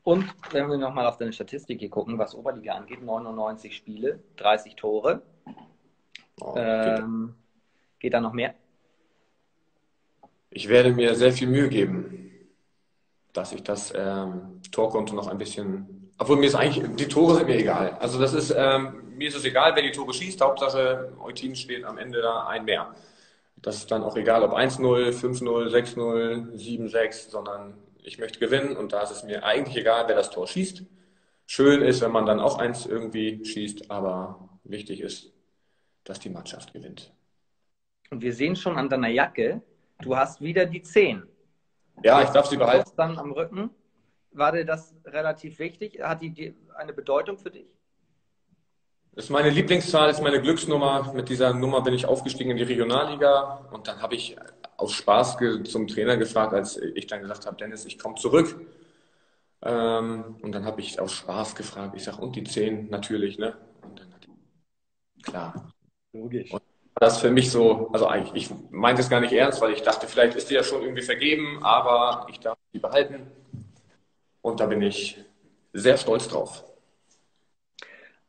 Und 0.04 0.24
wenn 0.52 0.70
wir 0.70 0.78
nochmal 0.78 1.06
auf 1.06 1.18
deine 1.18 1.34
Statistik 1.34 1.80
hier 1.80 1.90
gucken, 1.90 2.16
was 2.16 2.34
Oberliga 2.34 2.72
angeht, 2.72 3.02
99 3.02 3.76
Spiele, 3.76 4.20
30 4.36 4.74
Tore. 4.74 5.20
Oh, 6.40 6.54
ähm, 6.56 7.34
geht 7.98 8.14
da 8.14 8.20
noch 8.20 8.32
mehr? 8.32 8.54
Ich 10.50 10.68
werde 10.68 10.92
mir 10.92 11.14
sehr 11.14 11.32
viel 11.32 11.48
Mühe 11.48 11.68
geben, 11.68 12.30
dass 13.32 13.52
ich 13.52 13.62
das 13.62 13.92
ähm, 13.94 14.60
Torkonto 14.72 15.14
noch 15.14 15.28
ein 15.28 15.38
bisschen. 15.38 16.10
Obwohl 16.18 16.36
mir 16.36 16.46
ist 16.46 16.54
eigentlich, 16.54 16.84
die 16.96 17.08
Tore 17.08 17.36
sind 17.36 17.46
mir 17.46 17.58
egal. 17.58 17.96
Also 18.00 18.18
das 18.18 18.32
ist, 18.32 18.54
ähm, 18.56 19.16
mir 19.16 19.28
ist 19.28 19.36
es 19.36 19.44
egal, 19.44 19.74
wer 19.74 19.82
die 19.82 19.92
Tore 19.92 20.12
schießt. 20.12 20.40
Hauptsache, 20.40 21.12
Eutin 21.20 21.54
steht 21.54 21.84
am 21.84 21.98
Ende 21.98 22.22
da 22.22 22.46
ein 22.46 22.64
mehr. 22.64 22.94
Das 23.56 23.76
ist 23.76 23.90
dann 23.90 24.02
auch 24.02 24.16
egal, 24.16 24.42
ob 24.42 24.52
1-0, 24.52 25.10
5-0, 25.10 25.68
6-0, 25.68 26.52
7-6, 26.56 27.30
sondern 27.30 27.74
ich 28.02 28.18
möchte 28.18 28.38
gewinnen 28.38 28.76
und 28.76 28.92
da 28.92 29.02
ist 29.02 29.10
es 29.10 29.24
mir 29.24 29.44
eigentlich 29.44 29.76
egal, 29.76 30.04
wer 30.06 30.16
das 30.16 30.30
Tor 30.30 30.46
schießt. 30.46 30.82
Schön 31.46 31.82
ist, 31.82 32.00
wenn 32.00 32.12
man 32.12 32.26
dann 32.26 32.40
auch 32.40 32.58
eins 32.58 32.86
irgendwie 32.86 33.44
schießt, 33.44 33.90
aber 33.90 34.48
wichtig 34.64 35.00
ist, 35.00 35.32
dass 36.04 36.20
die 36.20 36.30
Mannschaft 36.30 36.72
gewinnt. 36.72 37.12
Und 38.10 38.22
wir 38.22 38.32
sehen 38.32 38.56
schon 38.56 38.76
an 38.76 38.88
deiner 38.88 39.08
Jacke, 39.08 39.62
du 40.00 40.16
hast 40.16 40.40
wieder 40.40 40.66
die 40.66 40.82
10. 40.82 41.22
Ja, 42.02 42.22
ich 42.22 42.30
darf 42.30 42.46
sie 42.46 42.56
behalten. 42.56 42.90
Dann 42.96 43.18
am 43.18 43.32
Rücken. 43.32 43.70
War 44.32 44.52
dir 44.52 44.64
das 44.64 44.94
relativ 45.04 45.58
wichtig? 45.58 46.00
Hat 46.02 46.22
die 46.22 46.54
eine 46.76 46.92
Bedeutung 46.92 47.38
für 47.38 47.50
dich? 47.50 47.66
Das 49.14 49.24
ist 49.24 49.30
meine 49.30 49.50
Lieblingszahl, 49.50 50.10
ist 50.10 50.22
meine 50.22 50.40
Glücksnummer. 50.40 51.12
Mit 51.12 51.28
dieser 51.28 51.52
Nummer 51.52 51.82
bin 51.82 51.92
ich 51.92 52.06
aufgestiegen 52.06 52.52
in 52.52 52.56
die 52.56 52.62
Regionalliga 52.62 53.66
und 53.72 53.88
dann 53.88 54.00
habe 54.00 54.14
ich 54.14 54.36
aus 54.76 54.92
Spaß 54.92 55.38
zum 55.64 55.88
Trainer 55.88 56.16
gefragt, 56.16 56.54
als 56.54 56.76
ich 56.76 57.08
dann 57.08 57.22
gesagt 57.22 57.44
habe, 57.44 57.56
Dennis, 57.56 57.84
ich 57.84 57.98
komme 57.98 58.14
zurück. 58.14 58.60
Ähm, 59.62 60.36
und 60.40 60.52
dann 60.52 60.64
habe 60.64 60.80
ich 60.80 61.00
aus 61.00 61.12
Spaß 61.14 61.56
gefragt, 61.56 61.94
ich 61.96 62.04
sage, 62.04 62.20
und 62.20 62.36
die 62.36 62.44
10 62.44 62.90
natürlich, 62.90 63.38
ne? 63.38 63.56
Und 63.82 63.98
dann 63.98 64.14
hat 64.14 64.24
die, 64.24 65.22
klar. 65.22 65.72
Logisch. 66.12 66.52
Und 66.52 66.62
das 67.00 67.20
für 67.20 67.30
mich 67.30 67.50
so, 67.50 67.88
also 67.92 68.06
eigentlich, 68.06 68.50
ich 68.50 68.70
meinte 68.70 69.02
es 69.02 69.08
gar 69.08 69.20
nicht 69.20 69.32
ernst, 69.32 69.60
weil 69.60 69.72
ich 69.72 69.82
dachte, 69.82 70.06
vielleicht 70.06 70.36
ist 70.36 70.50
die 70.50 70.54
ja 70.54 70.62
schon 70.62 70.82
irgendwie 70.82 71.02
vergeben, 71.02 71.62
aber 71.62 72.26
ich 72.28 72.40
darf 72.40 72.58
sie 72.72 72.78
behalten. 72.78 73.26
Und 74.42 74.60
da 74.60 74.66
bin 74.66 74.82
ich 74.82 75.18
sehr 75.72 75.96
stolz 75.96 76.28
drauf. 76.28 76.64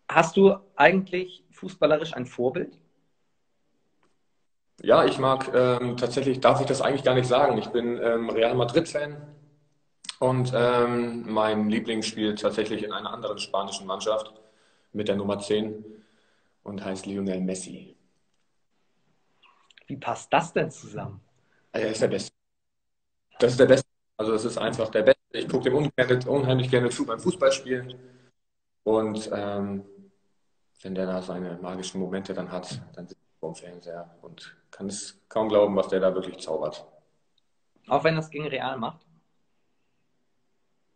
Hast 0.07 0.37
du 0.37 0.55
eigentlich 0.75 1.43
fußballerisch 1.51 2.13
ein 2.13 2.25
Vorbild? 2.25 2.77
Ja, 4.81 5.05
ich 5.05 5.19
mag 5.19 5.51
ähm, 5.53 5.97
tatsächlich, 5.97 6.39
darf 6.39 6.61
ich 6.61 6.67
das 6.67 6.81
eigentlich 6.81 7.03
gar 7.03 7.13
nicht 7.13 7.27
sagen. 7.27 7.57
Ich 7.57 7.67
bin 7.67 7.99
ähm, 8.01 8.29
Real 8.29 8.55
Madrid-Fan 8.55 9.17
und 10.19 10.51
ähm, 10.55 11.31
mein 11.31 11.69
Liebling 11.69 12.01
spielt 12.01 12.41
tatsächlich 12.41 12.83
in 12.83 12.93
einer 12.93 13.13
anderen 13.13 13.39
spanischen 13.39 13.87
Mannschaft 13.87 14.33
mit 14.93 15.07
der 15.07 15.15
Nummer 15.15 15.37
10 15.39 15.83
und 16.63 16.83
heißt 16.83 17.05
Lionel 17.05 17.41
Messi. 17.41 17.98
Wie 19.89 19.97
passt 19.97 20.31
das 20.31 20.53
denn 20.53 20.69
zusammen? 20.69 21.19
Er 21.71 21.89
ist 21.89 22.01
der 22.01 22.09
Beste. 22.09 22.31
Das 23.39 23.53
ist 23.53 23.59
der 23.59 23.65
Beste. 23.65 23.87
Also 24.17 24.33
das 24.33 24.45
ist 24.45 24.57
einfach 24.59 24.89
der 24.89 25.01
Beste. 25.01 25.19
Ich 25.31 25.49
gucke 25.49 25.63
dem 25.63 25.75
unheimlich 26.27 26.69
gerne 26.69 26.89
zu 26.89 27.07
beim 27.07 27.19
Fußballspielen. 27.19 27.95
Und 28.83 29.29
ähm, 29.33 29.83
wenn 30.83 30.93
der 30.93 31.07
da 31.07 31.23
seine 31.23 31.57
magischen 31.57 31.99
Momente 31.99 32.35
dann 32.35 32.51
hat, 32.51 32.79
dann 32.93 33.07
sitzt 33.07 33.19
er 33.19 33.39
vor 33.39 33.51
dem 33.51 33.55
Fernseher 33.55 34.15
und 34.21 34.55
kann 34.69 34.87
es 34.87 35.19
kaum 35.27 35.49
glauben, 35.49 35.75
was 35.75 35.87
der 35.87 35.99
da 35.99 36.13
wirklich 36.13 36.37
zaubert. 36.37 36.85
Auch 37.87 38.03
wenn 38.03 38.15
das 38.15 38.29
gegen 38.29 38.45
Real 38.47 38.77
macht? 38.77 39.07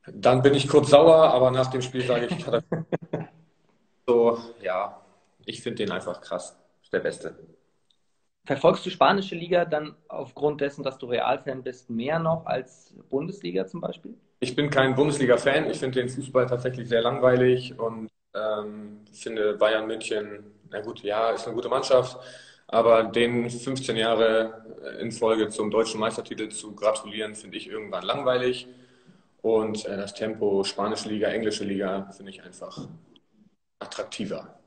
Dann 0.05 0.43
bin 0.43 0.53
ich 0.53 0.67
kurz 0.67 0.91
sauer, 0.91 1.33
aber 1.33 1.49
nach 1.49 1.71
dem 1.71 1.81
Spiel 1.81 2.05
sage 2.05 2.27
ich, 2.27 2.45
so, 4.05 4.37
ja, 4.61 5.01
ich 5.45 5.63
finde 5.63 5.83
den 5.83 5.91
einfach 5.91 6.21
krass. 6.21 6.55
Ist 6.83 6.93
der 6.93 6.99
Beste. 6.99 7.35
Verfolgst 8.45 8.85
du 8.85 8.89
spanische 8.89 9.35
Liga 9.35 9.63
dann 9.63 9.95
aufgrund 10.09 10.59
dessen, 10.59 10.83
dass 10.83 10.97
du 10.97 11.05
Real-Fan 11.05 11.63
bist, 11.63 11.89
mehr 11.89 12.19
noch 12.19 12.45
als 12.45 12.93
Bundesliga 13.09 13.65
zum 13.65 13.79
Beispiel? 13.79 14.15
Ich 14.41 14.53
bin 14.55 14.69
kein 14.69 14.95
Bundesliga-Fan. 14.95 15.69
Ich 15.69 15.79
finde 15.79 16.01
den 16.01 16.09
Fußball 16.09 16.47
tatsächlich 16.47 16.89
sehr 16.89 17.01
langweilig 17.01 17.79
und 17.79 18.09
ähm, 18.35 18.99
finde 19.13 19.53
Bayern 19.53 19.87
München, 19.87 20.51
na 20.69 20.81
gut, 20.81 21.01
ja, 21.03 21.29
ist 21.29 21.45
eine 21.45 21.55
gute 21.55 21.69
Mannschaft, 21.69 22.17
aber 22.67 23.03
den 23.03 23.49
15 23.49 23.95
Jahre 23.95 24.65
in 24.99 25.11
Folge 25.11 25.47
zum 25.47 25.71
deutschen 25.71 25.99
Meistertitel 26.01 26.49
zu 26.49 26.75
gratulieren, 26.75 27.35
finde 27.35 27.57
ich 27.57 27.69
irgendwann 27.69 28.03
langweilig. 28.03 28.67
Und 29.41 29.85
äh, 29.85 29.95
das 29.95 30.13
Tempo 30.13 30.63
spanische 30.63 31.07
Liga, 31.09 31.27
englische 31.29 31.63
Liga 31.63 32.09
finde 32.11 32.31
ich 32.31 32.43
einfach 32.43 32.87
attraktiver. 33.79 34.59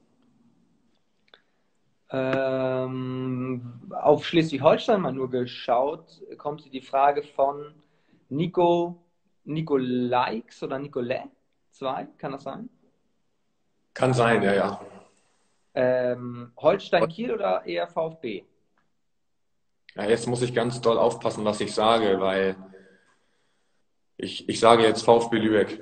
Ähm, 2.11 3.91
auf 3.91 4.25
Schleswig-Holstein 4.25 5.01
mal 5.01 5.13
nur 5.13 5.31
geschaut, 5.31 6.23
kommt 6.39 6.73
die 6.73 6.81
Frage 6.81 7.23
von 7.23 7.75
Nico 8.29 9.03
Nikolaiks 9.45 10.63
oder 10.63 10.79
Nicolai 10.79 11.29
2, 11.71 12.09
kann 12.19 12.33
das 12.33 12.43
sein? 12.43 12.69
Kann 13.95 14.13
sein, 14.13 14.43
ja, 14.43 14.55
ja. 14.55 14.81
Ähm, 15.75 16.53
Holstein 16.57 17.09
Kiel 17.09 17.33
oder 17.33 17.65
eher 17.65 17.87
VfB? 17.89 18.45
Ja, 19.95 20.05
jetzt 20.05 20.27
muss 20.27 20.43
ich 20.43 20.55
ganz 20.55 20.81
doll 20.81 20.99
aufpassen, 20.99 21.45
was 21.45 21.61
ich 21.61 21.75
sage, 21.75 22.21
weil 22.21 22.57
ich, 24.17 24.49
ich 24.49 24.61
sage 24.61 24.83
jetzt 24.83 25.05
VfB 25.05 25.39
Lübeck. 25.39 25.81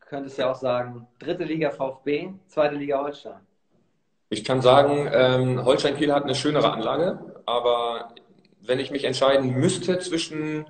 könntest 0.00 0.38
ja 0.38 0.50
auch 0.50 0.56
sagen, 0.56 1.06
dritte 1.18 1.44
Liga 1.44 1.70
VfB, 1.70 2.32
zweite 2.46 2.76
Liga 2.76 2.98
Holstein. 2.98 3.46
Ich 4.30 4.44
kann 4.44 4.60
sagen, 4.60 5.08
ähm, 5.12 5.64
Holstein 5.64 5.96
Kiel 5.96 6.12
hat 6.12 6.24
eine 6.24 6.34
schönere 6.34 6.72
Anlage, 6.72 7.42
aber 7.46 8.14
wenn 8.60 8.78
ich 8.78 8.90
mich 8.90 9.04
entscheiden 9.04 9.54
müsste 9.54 9.98
zwischen 10.00 10.66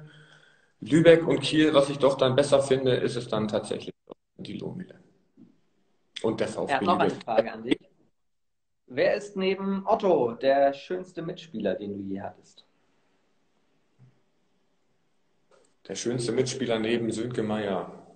Lübeck 0.80 1.26
und 1.26 1.40
Kiel, 1.40 1.74
was 1.74 1.90
ich 1.90 1.98
doch 1.98 2.16
dann 2.16 2.36
besser 2.36 2.62
finde, 2.62 2.94
ist 2.94 3.16
es 3.16 3.28
dann 3.28 3.48
tatsächlich 3.48 3.94
die 4.36 4.58
Lohmühle. 4.58 4.94
Und 6.22 6.40
der 6.40 6.48
VfB. 6.48 6.72
Hat 6.72 6.82
noch 6.82 6.98
eine 6.98 7.10
Frage 7.10 7.52
an 7.52 7.64
dich. 7.64 7.78
Wer 8.86 9.14
ist 9.14 9.36
neben 9.36 9.86
Otto 9.86 10.32
der 10.32 10.72
schönste 10.72 11.22
Mitspieler, 11.22 11.74
den 11.74 11.94
du 11.94 12.02
je 12.02 12.20
hattest? 12.20 12.64
Der 15.86 15.94
schönste 15.94 16.32
Mitspieler 16.32 16.78
neben 16.78 17.10
Sönke 17.10 17.42
Meier. 17.42 18.06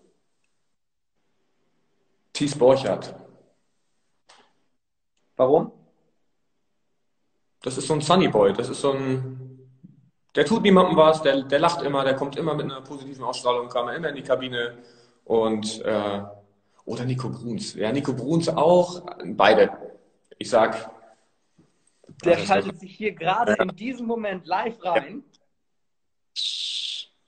Thies 2.32 2.56
Borchardt. 2.56 3.14
Warum? 5.36 5.72
Das 7.62 7.78
ist 7.78 7.86
so 7.86 7.94
ein 7.94 8.00
Sunny 8.00 8.28
Boy. 8.28 8.52
Das 8.52 8.68
ist 8.68 8.80
so 8.80 8.92
ein. 8.92 9.38
Der 10.34 10.46
tut 10.46 10.62
niemandem 10.62 10.96
was, 10.96 11.22
der, 11.22 11.42
der 11.42 11.58
lacht 11.58 11.82
immer, 11.82 12.04
der 12.04 12.16
kommt 12.16 12.36
immer 12.36 12.54
mit 12.54 12.64
einer 12.64 12.80
positiven 12.80 13.22
Ausstrahlung, 13.22 13.68
kam 13.68 13.88
immer 13.88 14.08
in 14.08 14.16
die 14.16 14.22
Kabine. 14.22 14.78
Und. 15.24 15.80
Äh, 15.82 16.22
oder 16.84 17.04
Nico 17.04 17.28
Bruns. 17.28 17.74
Ja, 17.74 17.92
Nico 17.92 18.12
Bruns 18.12 18.48
auch. 18.48 19.02
Beide. 19.24 19.70
Ich 20.38 20.50
sag. 20.50 20.90
Der 22.24 22.38
schaltet 22.38 22.78
sich 22.80 22.96
hier 22.96 23.12
gerade 23.12 23.54
in 23.54 23.68
diesem 23.68 24.06
Moment 24.06 24.46
live 24.46 24.82
rein. 24.84 25.22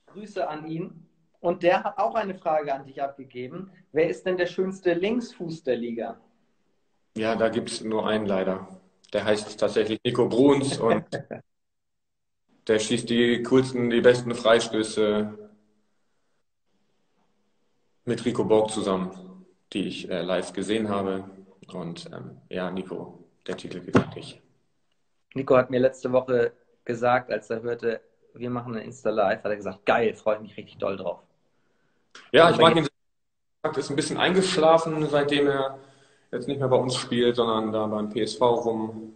Grüße 0.07 0.47
an 0.47 0.67
ihn. 0.67 1.07
Und 1.39 1.63
der 1.63 1.83
hat 1.83 1.97
auch 1.97 2.15
eine 2.15 2.35
Frage 2.35 2.73
an 2.73 2.85
dich 2.85 3.01
abgegeben. 3.01 3.71
Wer 3.91 4.09
ist 4.09 4.25
denn 4.25 4.37
der 4.37 4.47
schönste 4.47 4.93
Linksfuß 4.93 5.63
der 5.63 5.77
Liga? 5.77 6.19
Ja, 7.17 7.35
da 7.35 7.49
gibt 7.49 7.69
es 7.71 7.81
nur 7.81 8.07
einen 8.07 8.25
leider. 8.25 8.67
Der 9.13 9.23
heißt 9.23 9.59
tatsächlich 9.59 9.99
Nico 10.03 10.27
Bruns 10.27 10.77
und 10.79 11.05
der 12.67 12.79
schießt 12.79 13.09
die 13.09 13.43
coolsten, 13.43 13.89
die 13.89 14.01
besten 14.01 14.35
Freistöße 14.35 15.37
mit 18.05 18.25
Rico 18.25 18.43
Borg 18.43 18.71
zusammen, 18.71 19.45
die 19.73 19.87
ich 19.87 20.09
äh, 20.09 20.21
live 20.21 20.53
gesehen 20.53 20.89
habe. 20.89 21.29
Und 21.73 22.09
ähm, 22.13 22.41
ja, 22.49 22.69
Nico, 22.69 23.23
der 23.47 23.57
Titel 23.57 23.79
geht 23.79 23.95
an 23.95 24.11
dich. 24.11 24.41
Nico 25.33 25.55
hat 25.57 25.69
mir 25.69 25.79
letzte 25.79 26.11
Woche 26.11 26.53
gesagt, 26.83 27.31
als 27.31 27.49
er 27.49 27.61
hörte, 27.61 28.01
wir 28.33 28.49
machen 28.49 28.75
ein 28.75 28.83
Insta-Live, 28.83 29.43
hat 29.43 29.51
er 29.51 29.55
gesagt, 29.55 29.85
geil, 29.85 30.13
freue 30.13 30.39
mich 30.39 30.55
richtig 30.57 30.77
doll 30.77 30.97
drauf. 30.97 31.19
Ja, 32.31 32.49
ich 32.51 32.57
mag 32.57 32.75
ihn. 32.75 32.87
Er 33.63 33.77
ist 33.77 33.89
ein 33.89 33.95
bisschen 33.95 34.17
eingeschlafen, 34.17 35.07
seitdem 35.09 35.47
er 35.47 35.79
jetzt 36.31 36.47
nicht 36.47 36.59
mehr 36.59 36.67
bei 36.67 36.77
uns 36.77 36.95
spielt, 36.95 37.35
sondern 37.35 37.71
da 37.71 37.87
beim 37.87 38.09
PSV 38.09 38.41
rum, 38.41 39.13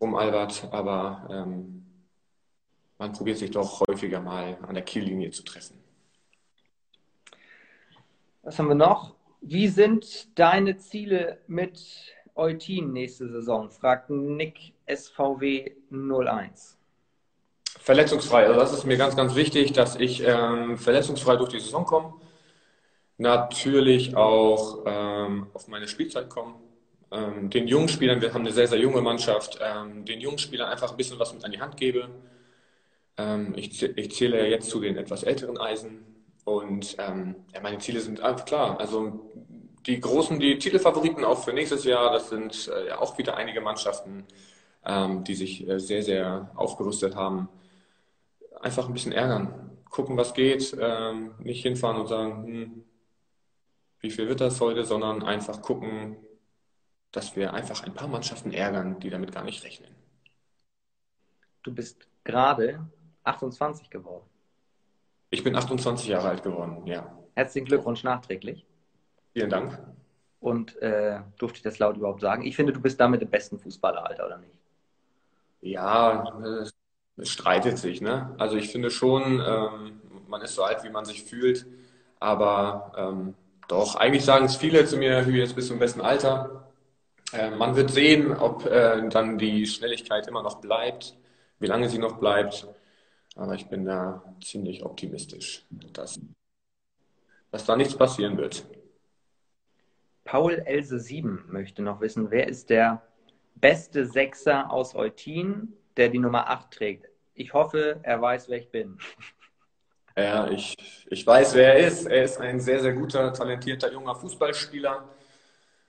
rum 0.00 0.14
Albert. 0.14 0.68
Aber 0.70 1.28
ähm, 1.30 1.84
man 2.98 3.12
probiert 3.12 3.38
sich 3.38 3.50
doch 3.50 3.80
häufiger 3.88 4.20
mal 4.20 4.58
an 4.66 4.74
der 4.74 4.84
Kiellinie 4.84 5.30
zu 5.30 5.42
treffen. 5.42 5.78
Was 8.42 8.58
haben 8.58 8.68
wir 8.68 8.74
noch? 8.74 9.14
Wie 9.40 9.68
sind 9.68 10.38
deine 10.38 10.76
Ziele 10.76 11.38
mit 11.46 12.14
Eutin 12.34 12.92
nächste 12.92 13.28
Saison? 13.28 13.70
fragt 13.70 14.10
Nick 14.10 14.74
SVW 14.86 15.72
01. 15.90 16.76
Verletzungsfrei. 17.78 18.46
Also 18.46 18.60
das 18.60 18.72
ist 18.72 18.84
mir 18.84 18.96
ganz, 18.96 19.16
ganz 19.16 19.34
wichtig, 19.34 19.72
dass 19.72 19.96
ich 19.96 20.22
ähm, 20.26 20.76
verletzungsfrei 20.76 21.36
durch 21.36 21.50
die 21.50 21.60
Saison 21.60 21.84
komme. 21.84 22.14
Natürlich 23.20 24.16
auch 24.16 24.84
ähm, 24.86 25.48
auf 25.52 25.68
meine 25.68 25.86
Spielzeit 25.88 26.30
komme. 26.30 26.54
Ähm, 27.12 27.50
den 27.50 27.68
jungen 27.68 27.88
Spielern, 27.88 28.20
wir 28.20 28.32
haben 28.32 28.40
eine 28.40 28.52
sehr, 28.52 28.66
sehr 28.66 28.78
junge 28.78 29.02
Mannschaft, 29.02 29.58
ähm, 29.62 30.04
den 30.04 30.20
jungen 30.20 30.38
Spielern 30.38 30.70
einfach 30.70 30.90
ein 30.90 30.96
bisschen 30.96 31.18
was 31.18 31.34
mit 31.34 31.44
an 31.44 31.52
die 31.52 31.60
Hand 31.60 31.76
gebe. 31.76 32.08
Ähm, 33.18 33.52
ich, 33.56 33.82
ich, 33.82 34.12
zähle 34.12 34.38
ja 34.38 34.46
jetzt 34.46 34.70
zu 34.70 34.80
den 34.80 34.96
etwas 34.96 35.22
älteren 35.22 35.58
Eisen. 35.58 36.04
Und 36.44 36.96
ähm, 36.98 37.36
ja, 37.52 37.60
meine 37.60 37.78
Ziele 37.78 38.00
sind 38.00 38.22
einfach 38.22 38.46
klar. 38.46 38.80
Also 38.80 39.30
die 39.86 40.00
großen, 40.00 40.40
die 40.40 40.58
Titelfavoriten 40.58 41.24
auch 41.24 41.44
für 41.44 41.52
nächstes 41.52 41.84
Jahr, 41.84 42.12
das 42.12 42.30
sind 42.30 42.68
äh, 42.68 42.88
ja 42.88 42.98
auch 43.00 43.18
wieder 43.18 43.36
einige 43.36 43.60
Mannschaften, 43.60 44.24
die 45.28 45.34
sich 45.34 45.68
äh, 45.68 45.78
sehr, 45.78 46.02
sehr 46.02 46.50
aufgerüstet 46.54 47.14
haben 47.14 47.50
einfach 48.60 48.86
ein 48.86 48.92
bisschen 48.92 49.12
ärgern. 49.12 49.70
Gucken, 49.90 50.16
was 50.16 50.34
geht. 50.34 50.76
Ähm, 50.80 51.32
nicht 51.38 51.62
hinfahren 51.62 52.00
und 52.00 52.06
sagen, 52.06 52.46
hm, 52.46 52.84
wie 54.00 54.10
viel 54.10 54.28
wird 54.28 54.40
das 54.40 54.60
heute, 54.60 54.84
sondern 54.84 55.22
einfach 55.22 55.62
gucken, 55.62 56.16
dass 57.12 57.36
wir 57.36 57.52
einfach 57.54 57.82
ein 57.84 57.94
paar 57.94 58.08
Mannschaften 58.08 58.52
ärgern, 58.52 59.00
die 59.00 59.10
damit 59.10 59.32
gar 59.32 59.44
nicht 59.44 59.64
rechnen. 59.64 59.94
Du 61.62 61.74
bist 61.74 62.06
gerade 62.24 62.86
28 63.24 63.90
geworden. 63.90 64.26
Ich 65.30 65.44
bin 65.44 65.54
28 65.54 66.08
Jahre 66.08 66.28
alt 66.30 66.42
geworden, 66.42 66.86
ja. 66.86 67.16
Herzlichen 67.34 67.66
Glückwunsch 67.66 68.02
nachträglich. 68.02 68.66
Vielen 69.32 69.50
Dank. 69.50 69.78
Und 70.40 70.76
äh, 70.80 71.20
durfte 71.38 71.58
ich 71.58 71.62
das 71.62 71.78
laut 71.78 71.96
überhaupt 71.96 72.22
sagen? 72.22 72.42
Ich 72.42 72.56
finde, 72.56 72.72
du 72.72 72.80
bist 72.80 72.98
damit 72.98 73.20
der 73.20 73.26
besten 73.26 73.58
Fußballer, 73.58 74.06
Alter, 74.06 74.26
oder 74.26 74.38
nicht? 74.38 74.54
Ja, 75.60 76.24
es 77.16 77.28
streitet 77.28 77.78
sich. 77.78 78.00
Ne? 78.00 78.34
Also 78.38 78.56
ich 78.56 78.72
finde 78.72 78.90
schon, 78.90 79.42
ähm, 79.46 80.00
man 80.26 80.40
ist 80.40 80.54
so 80.54 80.62
alt, 80.62 80.82
wie 80.82 80.90
man 80.90 81.04
sich 81.04 81.22
fühlt. 81.22 81.66
Aber 82.18 82.92
ähm, 82.96 83.34
doch, 83.70 83.94
eigentlich 83.94 84.24
sagen 84.24 84.46
es 84.46 84.56
viele 84.56 84.84
zu 84.84 84.96
mir, 84.96 85.26
wie 85.28 85.38
jetzt 85.38 85.54
bis 85.54 85.68
zum 85.68 85.78
besten 85.78 86.00
Alter. 86.00 86.72
Äh, 87.32 87.50
man 87.50 87.76
wird 87.76 87.90
sehen, 87.90 88.32
ob 88.32 88.66
äh, 88.66 89.08
dann 89.08 89.38
die 89.38 89.64
Schnelligkeit 89.66 90.26
immer 90.26 90.42
noch 90.42 90.60
bleibt, 90.60 91.16
wie 91.60 91.68
lange 91.68 91.88
sie 91.88 91.98
noch 91.98 92.18
bleibt. 92.18 92.66
Aber 93.36 93.54
ich 93.54 93.68
bin 93.68 93.84
da 93.84 94.24
ziemlich 94.42 94.84
optimistisch, 94.84 95.64
dass, 95.92 96.18
dass 97.52 97.64
da 97.64 97.76
nichts 97.76 97.96
passieren 97.96 98.36
wird. 98.36 98.66
Paul 100.24 100.54
Else 100.66 100.98
7 100.98 101.44
möchte 101.48 101.82
noch 101.82 102.00
wissen, 102.00 102.30
wer 102.30 102.48
ist 102.48 102.70
der 102.70 103.02
beste 103.54 104.04
Sechser 104.06 104.70
aus 104.70 104.96
Eutin, 104.96 105.72
der 105.96 106.08
die 106.08 106.18
Nummer 106.18 106.50
8 106.50 106.70
trägt? 106.72 107.08
Ich 107.34 107.54
hoffe, 107.54 108.00
er 108.02 108.20
weiß, 108.20 108.48
wer 108.48 108.58
ich 108.58 108.70
bin. 108.70 108.98
Ja, 110.24 110.48
ich, 110.50 110.76
ich 111.08 111.26
weiß, 111.26 111.54
wer 111.54 111.74
er 111.74 111.86
ist. 111.86 112.06
Er 112.06 112.24
ist 112.24 112.40
ein 112.40 112.60
sehr, 112.60 112.80
sehr 112.80 112.92
guter, 112.92 113.32
talentierter 113.32 113.92
junger 113.92 114.14
Fußballspieler 114.14 115.08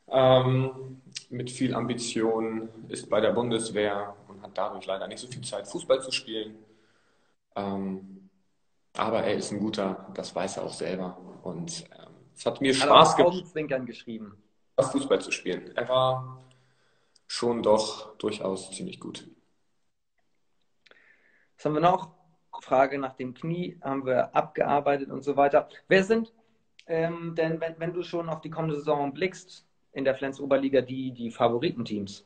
ähm, 0.07 1.01
mit 1.29 1.49
viel 1.49 1.73
Ambition, 1.73 2.69
ist 2.89 3.09
bei 3.09 3.21
der 3.21 3.31
Bundeswehr 3.31 4.15
und 4.27 4.41
hat 4.41 4.51
dadurch 4.57 4.85
leider 4.85 5.07
nicht 5.07 5.19
so 5.19 5.27
viel 5.27 5.41
Zeit, 5.41 5.67
Fußball 5.67 6.01
zu 6.01 6.11
spielen. 6.11 6.57
Ähm, 7.55 8.29
aber 8.97 9.23
er 9.23 9.35
ist 9.35 9.51
ein 9.51 9.59
guter, 9.59 10.07
das 10.13 10.35
weiß 10.35 10.57
er 10.57 10.63
auch 10.63 10.73
selber. 10.73 11.17
Und 11.43 11.85
ähm, 11.97 12.13
es 12.35 12.45
hat 12.45 12.61
mir 12.61 12.73
Spaß 12.73 13.15
gemacht, 13.15 13.85
geschrieben. 13.85 14.37
Fußball 14.79 15.21
zu 15.21 15.31
spielen. 15.31 15.75
Er 15.75 15.87
war 15.89 16.43
schon 17.27 17.61
doch 17.61 18.17
durchaus 18.17 18.71
ziemlich 18.71 18.99
gut. 18.99 19.27
Was 21.55 21.65
haben 21.65 21.75
wir 21.75 21.81
noch? 21.81 22.20
Frage 22.61 22.97
nach 22.97 23.15
dem 23.15 23.33
Knie 23.33 23.77
haben 23.81 24.05
wir 24.05 24.35
abgearbeitet 24.35 25.09
und 25.09 25.23
so 25.23 25.35
weiter. 25.35 25.67
Wer 25.87 26.03
sind 26.03 26.31
ähm, 26.87 27.35
denn, 27.35 27.59
wenn, 27.61 27.75
wenn 27.77 27.93
du 27.93 28.03
schon 28.03 28.29
auf 28.29 28.41
die 28.41 28.49
kommende 28.49 28.75
Saison 28.75 29.13
blickst, 29.13 29.65
in 29.93 30.05
der 30.05 30.15
Flens 30.15 30.39
Oberliga 30.39 30.81
die, 30.81 31.11
die 31.11 31.31
Favoritenteams? 31.31 32.25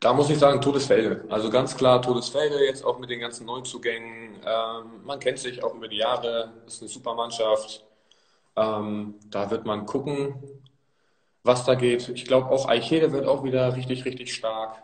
Da 0.00 0.14
muss 0.14 0.30
ich 0.30 0.38
sagen, 0.38 0.60
Todesfelde. 0.60 1.26
Also 1.28 1.50
ganz 1.50 1.76
klar 1.76 2.00
Todesfelde, 2.00 2.64
jetzt 2.64 2.84
auch 2.84 2.98
mit 2.98 3.10
den 3.10 3.20
ganzen 3.20 3.46
Neuzugängen. 3.46 4.40
Ähm, 4.44 5.04
man 5.04 5.20
kennt 5.20 5.38
sich 5.38 5.62
auch 5.62 5.74
über 5.74 5.88
die 5.88 5.98
Jahre, 5.98 6.52
ist 6.66 6.80
eine 6.80 6.88
super 6.88 7.14
Mannschaft. 7.14 7.84
Ähm, 8.56 9.16
da 9.28 9.50
wird 9.50 9.66
man 9.66 9.86
gucken, 9.86 10.34
was 11.44 11.64
da 11.64 11.74
geht. 11.74 12.08
Ich 12.08 12.24
glaube 12.24 12.48
auch 12.48 12.68
Eichede 12.68 13.12
wird 13.12 13.26
auch 13.26 13.44
wieder 13.44 13.76
richtig, 13.76 14.04
richtig 14.04 14.34
stark. 14.34 14.82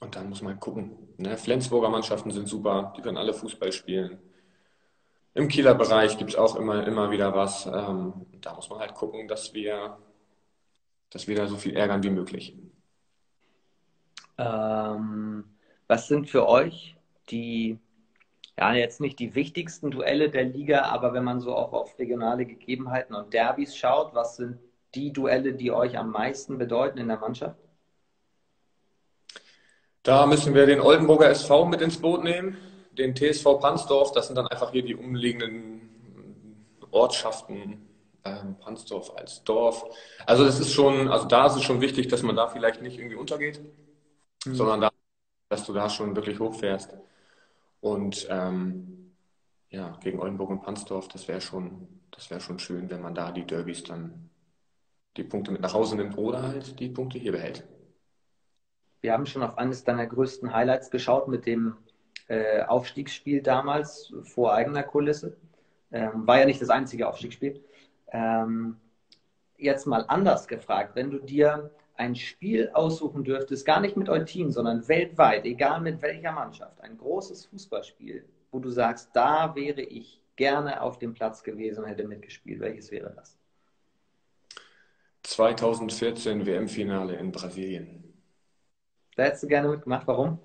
Und 0.00 0.16
dann 0.16 0.28
muss 0.28 0.42
man 0.42 0.58
gucken. 0.58 0.96
Ne? 1.16 1.36
Flensburger 1.36 1.88
Mannschaften 1.88 2.30
sind 2.30 2.48
super, 2.48 2.92
die 2.96 3.02
können 3.02 3.16
alle 3.16 3.34
Fußball 3.34 3.72
spielen. 3.72 4.18
Im 5.34 5.48
Kieler 5.48 5.74
Bereich 5.74 6.18
gibt 6.18 6.30
es 6.30 6.36
auch 6.36 6.56
immer, 6.56 6.86
immer 6.86 7.10
wieder 7.10 7.34
was. 7.34 7.66
Ähm, 7.66 8.26
da 8.40 8.54
muss 8.54 8.68
man 8.68 8.80
halt 8.80 8.94
gucken, 8.94 9.28
dass 9.28 9.54
wir, 9.54 9.96
dass 11.10 11.26
wir 11.26 11.36
da 11.36 11.46
so 11.46 11.56
viel 11.56 11.74
ärgern 11.74 12.02
wie 12.02 12.10
möglich. 12.10 12.54
Ähm, 14.36 15.44
was 15.86 16.08
sind 16.08 16.28
für 16.28 16.48
euch 16.48 16.96
die, 17.30 17.78
ja, 18.58 18.74
jetzt 18.74 19.00
nicht 19.00 19.18
die 19.18 19.34
wichtigsten 19.34 19.90
Duelle 19.90 20.30
der 20.30 20.44
Liga, 20.44 20.82
aber 20.82 21.14
wenn 21.14 21.24
man 21.24 21.40
so 21.40 21.54
auch 21.54 21.72
auf 21.72 21.98
regionale 21.98 22.44
Gegebenheiten 22.44 23.14
und 23.14 23.32
Derbys 23.32 23.76
schaut, 23.76 24.14
was 24.14 24.36
sind 24.36 24.58
die 24.94 25.12
Duelle, 25.12 25.54
die 25.54 25.72
euch 25.72 25.96
am 25.96 26.10
meisten 26.10 26.58
bedeuten 26.58 26.98
in 26.98 27.08
der 27.08 27.18
Mannschaft? 27.18 27.61
Da 30.02 30.26
müssen 30.26 30.54
wir 30.54 30.66
den 30.66 30.80
Oldenburger 30.80 31.30
SV 31.30 31.66
mit 31.66 31.80
ins 31.80 31.98
Boot 31.98 32.24
nehmen, 32.24 32.56
den 32.98 33.14
TSV 33.14 33.60
Pansdorf, 33.60 34.12
das 34.12 34.26
sind 34.26 34.36
dann 34.36 34.48
einfach 34.48 34.72
hier 34.72 34.84
die 34.84 34.96
umliegenden 34.96 35.82
Ortschaften, 36.90 37.88
ähm, 38.24 38.56
Pansdorf 38.58 39.12
als 39.16 39.42
Dorf. 39.44 39.84
Also 40.26 40.44
das 40.44 40.60
ist 40.60 40.72
schon, 40.72 41.08
also 41.08 41.26
da 41.26 41.46
ist 41.46 41.56
es 41.56 41.62
schon 41.62 41.80
wichtig, 41.80 42.08
dass 42.08 42.22
man 42.22 42.36
da 42.36 42.48
vielleicht 42.48 42.82
nicht 42.82 42.98
irgendwie 42.98 43.16
untergeht, 43.16 43.60
mhm. 44.44 44.54
sondern 44.54 44.80
da, 44.80 44.90
dass 45.48 45.64
du 45.66 45.72
da 45.72 45.88
schon 45.88 46.14
wirklich 46.16 46.38
hochfährst. 46.38 46.96
Und 47.80 48.26
ähm, 48.30 49.14
ja, 49.70 49.98
gegen 50.02 50.20
Oldenburg 50.20 50.50
und 50.50 50.62
Pansdorf, 50.62 51.08
das 51.08 51.26
wäre 51.28 51.40
schon, 51.40 51.88
das 52.10 52.30
wäre 52.30 52.40
schon 52.40 52.58
schön, 52.58 52.90
wenn 52.90 53.02
man 53.02 53.14
da 53.14 53.32
die 53.32 53.46
Derbys 53.46 53.84
dann 53.84 54.30
die 55.16 55.24
Punkte 55.24 55.50
mit 55.50 55.60
nach 55.60 55.74
Hause 55.74 55.96
nimmt 55.96 56.16
oder 56.16 56.42
halt 56.42 56.78
die 56.78 56.88
Punkte 56.88 57.18
hier 57.18 57.32
behält. 57.32 57.64
Wir 59.02 59.12
haben 59.12 59.26
schon 59.26 59.42
auf 59.42 59.58
eines 59.58 59.82
deiner 59.82 60.06
größten 60.06 60.54
Highlights 60.54 60.90
geschaut 60.90 61.26
mit 61.26 61.44
dem 61.44 61.76
äh, 62.28 62.62
Aufstiegsspiel 62.62 63.42
damals 63.42 64.14
vor 64.22 64.54
eigener 64.54 64.84
Kulisse. 64.84 65.36
Ähm, 65.90 66.26
war 66.26 66.38
ja 66.38 66.46
nicht 66.46 66.62
das 66.62 66.70
einzige 66.70 67.08
Aufstiegsspiel. 67.08 67.64
Ähm, 68.12 68.76
jetzt 69.58 69.86
mal 69.86 70.04
anders 70.06 70.46
gefragt, 70.46 70.94
wenn 70.94 71.10
du 71.10 71.18
dir 71.18 71.72
ein 71.96 72.14
Spiel 72.14 72.70
aussuchen 72.72 73.24
dürftest, 73.24 73.66
gar 73.66 73.80
nicht 73.80 73.96
mit 73.96 74.08
Eutin, 74.08 74.52
sondern 74.52 74.86
weltweit, 74.86 75.44
egal 75.44 75.80
mit 75.80 76.00
welcher 76.00 76.32
Mannschaft, 76.32 76.80
ein 76.80 76.96
großes 76.96 77.46
Fußballspiel, 77.46 78.24
wo 78.52 78.60
du 78.60 78.70
sagst, 78.70 79.10
da 79.14 79.54
wäre 79.56 79.82
ich 79.82 80.22
gerne 80.36 80.80
auf 80.80 80.98
dem 80.98 81.12
Platz 81.12 81.42
gewesen 81.42 81.82
und 81.84 81.90
hätte 81.90 82.06
mitgespielt, 82.06 82.60
welches 82.60 82.90
wäre 82.92 83.12
das? 83.14 83.36
2014 85.24 86.46
WM-Finale 86.46 87.16
in 87.16 87.32
Brasilien. 87.32 88.01
Da 89.16 89.24
hättest 89.24 89.42
du 89.42 89.48
gerne 89.48 89.68
mitgemacht, 89.68 90.06
warum? 90.06 90.38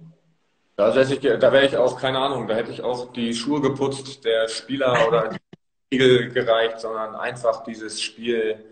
Da, 0.76 0.92
da 0.92 1.52
wäre 1.52 1.66
ich 1.66 1.76
auch, 1.76 2.00
keine 2.00 2.20
Ahnung, 2.20 2.48
da 2.48 2.56
hätte 2.56 2.72
ich 2.72 2.84
auch 2.84 3.12
die 3.12 3.34
Schuhe 3.34 3.62
geputzt, 3.62 4.24
der 4.26 4.48
Spieler 4.48 5.08
oder 5.08 5.30
die 5.30 5.38
Spiegel 5.88 6.30
gereicht, 6.32 6.80
sondern 6.80 7.16
einfach 7.16 7.64
dieses 7.64 8.02
Spiel, 8.02 8.64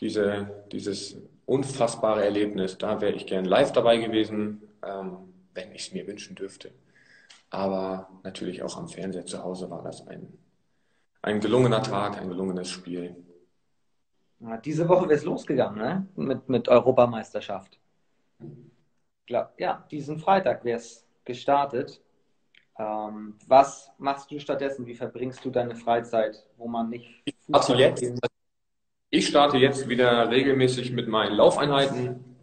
diese, 0.00 0.50
dieses 0.70 1.16
unfassbare 1.46 2.24
Erlebnis, 2.24 2.78
da 2.78 3.00
wäre 3.00 3.12
ich 3.12 3.26
gern 3.26 3.44
live 3.44 3.72
dabei 3.72 3.96
gewesen, 3.96 4.62
ähm, 4.84 5.32
wenn 5.54 5.72
ich 5.72 5.86
es 5.86 5.92
mir 5.92 6.06
wünschen 6.06 6.36
dürfte. 6.36 6.70
Aber 7.50 8.08
natürlich 8.22 8.62
auch 8.62 8.76
am 8.76 8.88
Fernseher 8.88 9.26
zu 9.26 9.42
Hause 9.42 9.70
war 9.70 9.82
das 9.82 10.06
ein, 10.06 10.36
ein 11.22 11.40
gelungener 11.40 11.82
Tag, 11.82 12.20
ein 12.20 12.28
gelungenes 12.28 12.68
Spiel. 12.68 13.16
Diese 14.64 14.88
Woche 14.88 15.04
wäre 15.08 15.14
es 15.14 15.24
losgegangen, 15.24 15.78
ne? 15.78 16.06
Mit, 16.14 16.48
mit 16.48 16.68
Europameisterschaft. 16.68 17.78
Ja, 19.28 19.86
diesen 19.90 20.18
Freitag 20.18 20.64
wäre 20.64 20.78
es 20.78 21.06
gestartet. 21.24 22.00
Ähm, 22.78 23.38
was 23.46 23.90
machst 23.98 24.30
du 24.30 24.38
stattdessen? 24.38 24.86
Wie 24.86 24.94
verbringst 24.94 25.44
du 25.44 25.50
deine 25.50 25.74
Freizeit, 25.74 26.46
wo 26.56 26.68
man 26.68 26.90
nicht 26.90 27.22
Fußball 27.46 27.80
jetzt, 27.80 28.20
Ich 29.10 29.28
starte 29.28 29.56
jetzt 29.56 29.88
wieder 29.88 30.30
regelmäßig 30.30 30.92
mit 30.92 31.08
meinen 31.08 31.34
Laufeinheiten 31.34 32.36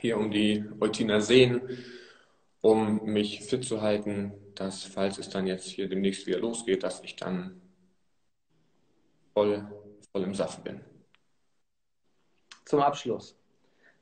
hier 0.00 0.16
um 0.16 0.30
die 0.30 0.64
Eutiner 0.80 1.20
Seen, 1.20 1.62
um 2.60 3.04
mich 3.04 3.44
fit 3.44 3.64
zu 3.64 3.80
halten, 3.80 4.32
dass, 4.54 4.84
falls 4.84 5.18
es 5.18 5.28
dann 5.28 5.46
jetzt 5.46 5.66
hier 5.66 5.88
demnächst 5.88 6.26
wieder 6.26 6.38
losgeht, 6.38 6.82
dass 6.82 7.02
ich 7.02 7.16
dann 7.16 7.60
voll, 9.34 9.70
voll 10.12 10.22
im 10.22 10.34
Saft 10.34 10.64
bin. 10.64 10.80
Zum 12.64 12.80
Abschluss 12.80 13.36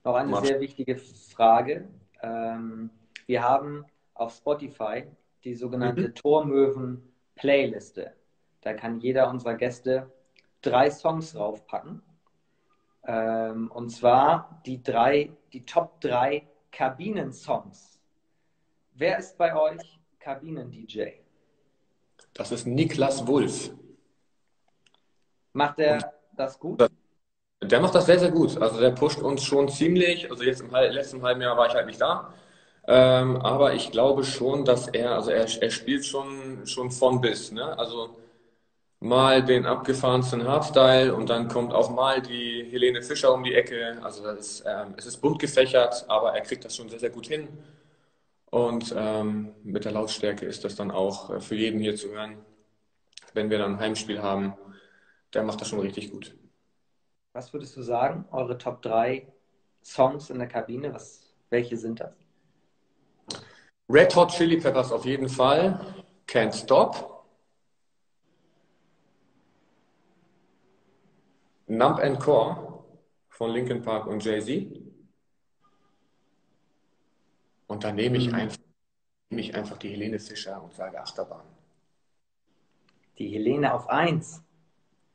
noch 0.04 0.14
eine 0.14 0.46
sehr 0.46 0.61
wichtige 0.61 0.96
Frage. 0.96 1.88
Ähm, 2.22 2.90
wir 3.26 3.42
haben 3.42 3.85
auf 4.14 4.35
Spotify 4.35 5.04
die 5.44 5.54
sogenannte 5.54 6.09
mhm. 6.09 6.14
Tormöwen-Playliste. 6.14 8.12
Da 8.61 8.74
kann 8.74 9.00
jeder 9.00 9.31
unserer 9.31 9.54
Gäste 9.54 10.11
drei 10.62 10.90
Songs 10.90 11.33
draufpacken. 11.33 12.02
Ähm, 13.07 13.70
und 13.70 13.90
zwar 13.90 14.61
die 14.66 14.83
drei, 14.83 15.31
die 15.52 15.64
Top 15.64 16.00
3 16.00 16.46
Kabinen-Songs. 16.72 17.98
Wer 18.94 19.18
ist 19.18 19.38
bei 19.38 19.54
euch 19.54 19.98
Kabinen-DJ? 20.18 21.12
Das 22.35 22.52
ist 22.52 22.66
Niklas 22.66 23.26
Wulff. 23.26 23.70
Macht 25.52 25.78
er 25.78 26.12
das 26.37 26.59
gut? 26.59 26.87
Der 27.62 27.81
macht 27.81 27.94
das 27.94 28.07
sehr, 28.07 28.18
sehr 28.18 28.31
gut. 28.31 28.57
Also 28.61 28.81
der 28.81 28.90
pusht 28.90 29.21
uns 29.21 29.42
schon 29.44 29.68
ziemlich. 29.68 30.31
Also 30.31 30.44
jetzt 30.44 30.61
im 30.61 30.71
letzten 30.71 31.23
halben 31.23 31.40
Jahr 31.40 31.57
war 31.57 31.66
ich 31.66 31.75
halt 31.75 31.87
nicht 31.87 32.01
da. 32.01 32.33
Ähm, 32.87 33.37
aber 33.38 33.75
ich 33.75 33.90
glaube 33.90 34.25
schon, 34.25 34.64
dass 34.64 34.88
er, 34.88 35.12
also 35.14 35.31
er, 35.31 35.47
er 35.62 35.71
spielt 35.71 36.05
schon, 36.07 36.66
schon 36.66 36.90
von 36.90 37.21
bis. 37.21 37.53
Ne? 37.53 37.79
Also 37.79 38.16
mal 39.01 39.44
den 39.44 39.66
abgefahrensten 39.66 40.47
Hardstyle 40.49 41.14
und 41.14 41.31
dann 41.31 41.49
kommt 41.49 41.73
auch 41.75 41.90
mal 41.90 42.23
die 42.23 42.66
Helene 42.71 43.03
Fischer 43.03 43.35
um 43.35 43.44
die 43.44 43.55
Ecke. 43.55 43.99
Also 44.03 44.25
das 44.25 44.38
ist, 44.40 44.64
ähm, 44.66 44.94
es 44.99 45.07
ist 45.07 45.18
bunt 45.18 45.40
gefächert, 45.40 46.07
aber 46.09 46.35
er 46.35 46.42
kriegt 46.42 46.64
das 46.64 46.77
schon 46.77 46.88
sehr, 46.88 47.01
sehr 47.01 47.11
gut 47.11 47.27
hin. 47.29 47.49
Und 48.51 48.94
ähm, 48.97 49.55
mit 49.64 49.85
der 49.85 49.92
Lautstärke 49.92 50.47
ist 50.47 50.64
das 50.64 50.77
dann 50.77 50.90
auch 50.90 51.31
äh, 51.31 51.40
für 51.40 51.55
jeden 51.55 51.81
hier 51.81 51.97
zu 51.97 52.11
hören, 52.11 52.38
wenn 53.35 53.51
wir 53.51 53.59
dann 53.59 53.75
ein 53.75 53.81
Heimspiel 53.81 54.23
haben. 54.23 54.55
Der 55.35 55.42
macht 55.44 55.61
das 55.61 55.68
schon 55.68 55.81
richtig 55.81 56.12
gut. 56.12 56.35
Was 57.38 57.53
würdest 57.53 57.77
du 57.77 57.83
sagen, 57.83 58.24
eure 58.33 58.59
Top 58.59 58.83
3 58.83 59.24
Songs 59.85 60.29
in 60.29 60.40
der 60.40 60.48
Kabine? 60.48 60.92
Was, 60.92 61.33
welche 61.51 61.77
sind 61.77 62.01
das? 62.01 62.16
Red 63.88 64.16
Hot 64.16 64.33
Chili 64.33 64.57
Peppers 64.57 64.90
auf 64.90 65.05
jeden 65.05 65.29
Fall. 65.29 66.05
Can't 66.27 66.53
Stop. 66.53 67.29
Nump 71.68 72.01
and 72.01 72.18
Core 72.18 72.83
von 73.29 73.53
Linkin 73.53 73.83
Park 73.83 74.09
und 74.09 74.24
Jay-Z. 74.24 74.83
Und 77.68 77.85
dann 77.85 77.94
nehme 77.94 78.16
ich, 78.16 78.27
mhm. 78.27 78.35
einfach, 78.35 78.59
nehme 79.31 79.42
ich 79.42 79.55
einfach 79.55 79.77
die 79.79 79.90
Helene 79.90 80.18
Fischer 80.18 80.61
und 80.61 80.74
sage 80.74 81.01
Achterbahn. 81.01 81.46
Die 83.16 83.29
Helene 83.29 83.72
auf 83.72 83.88
1. 83.88 84.42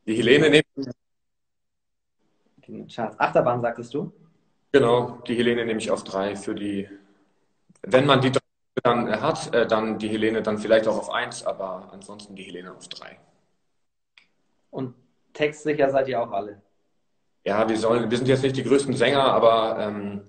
Die 0.08 0.16
Helene 0.16 0.50
nehme 0.50 0.64
ich. 0.78 1.03
Achterbahn, 3.18 3.62
sagtest 3.62 3.94
du? 3.94 4.12
Genau, 4.72 5.22
die 5.28 5.36
Helene 5.36 5.66
nehme 5.66 5.80
ich 5.80 5.92
auf 5.92 6.04
3 6.04 6.36
für 6.36 6.56
die, 6.56 6.90
wenn 7.84 8.06
man 8.06 8.22
die 8.22 8.32
dann 8.82 9.22
hat, 9.22 9.54
äh, 9.54 9.68
dann 9.68 10.00
die 10.00 10.10
Helene 10.10 10.42
dann 10.42 10.58
vielleicht 10.58 10.88
auch 10.88 10.98
auf 10.98 11.10
1, 11.12 11.46
aber 11.46 11.90
ansonsten 11.92 12.36
die 12.36 12.44
Helene 12.44 12.74
auf 12.74 12.88
3. 12.88 13.20
Und 14.72 14.96
textsicher 15.34 15.90
seid 15.90 16.08
ihr 16.08 16.22
auch 16.22 16.32
alle? 16.32 16.62
Ja, 17.46 17.68
wir, 17.68 17.78
sollen, 17.78 18.10
wir 18.10 18.18
sind 18.18 18.28
jetzt 18.28 18.44
nicht 18.44 18.56
die 18.56 18.64
größten 18.64 18.96
Sänger, 18.96 19.24
aber 19.24 19.78
ähm, 19.80 20.22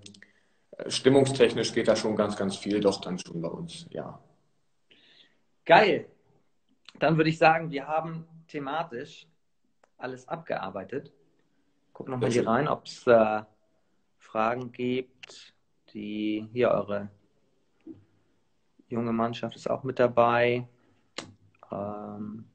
stimmungstechnisch 0.89 1.73
geht 1.73 1.89
da 1.89 1.97
schon 1.97 2.17
ganz, 2.17 2.37
ganz 2.37 2.57
viel 2.57 2.81
doch 2.81 3.01
dann 3.01 3.19
schon 3.19 3.41
bei 3.41 3.49
uns, 3.49 3.87
ja. 3.91 4.21
Geil. 5.65 6.07
Dann 6.99 7.17
würde 7.17 7.31
ich 7.31 7.39
sagen, 7.39 7.71
wir 7.71 7.87
haben 7.87 8.27
thematisch 8.49 9.27
alles 9.97 10.29
abgearbeitet. 10.29 11.13
Guck 11.95 12.09
nochmal 12.09 12.31
hier 12.31 12.47
rein, 12.47 12.67
ob 12.67 12.87
es 12.87 13.07
äh, 13.07 13.43
Fragen 14.19 14.73
gibt, 14.73 15.55
die 15.93 16.49
hier 16.53 16.71
eure 16.73 17.09
junge 18.89 19.13
Mannschaft 19.13 19.55
ist 19.55 19.71
auch 19.71 19.85
mit 19.85 20.01
dabei. 20.01 20.67
Ähm, 21.71 22.47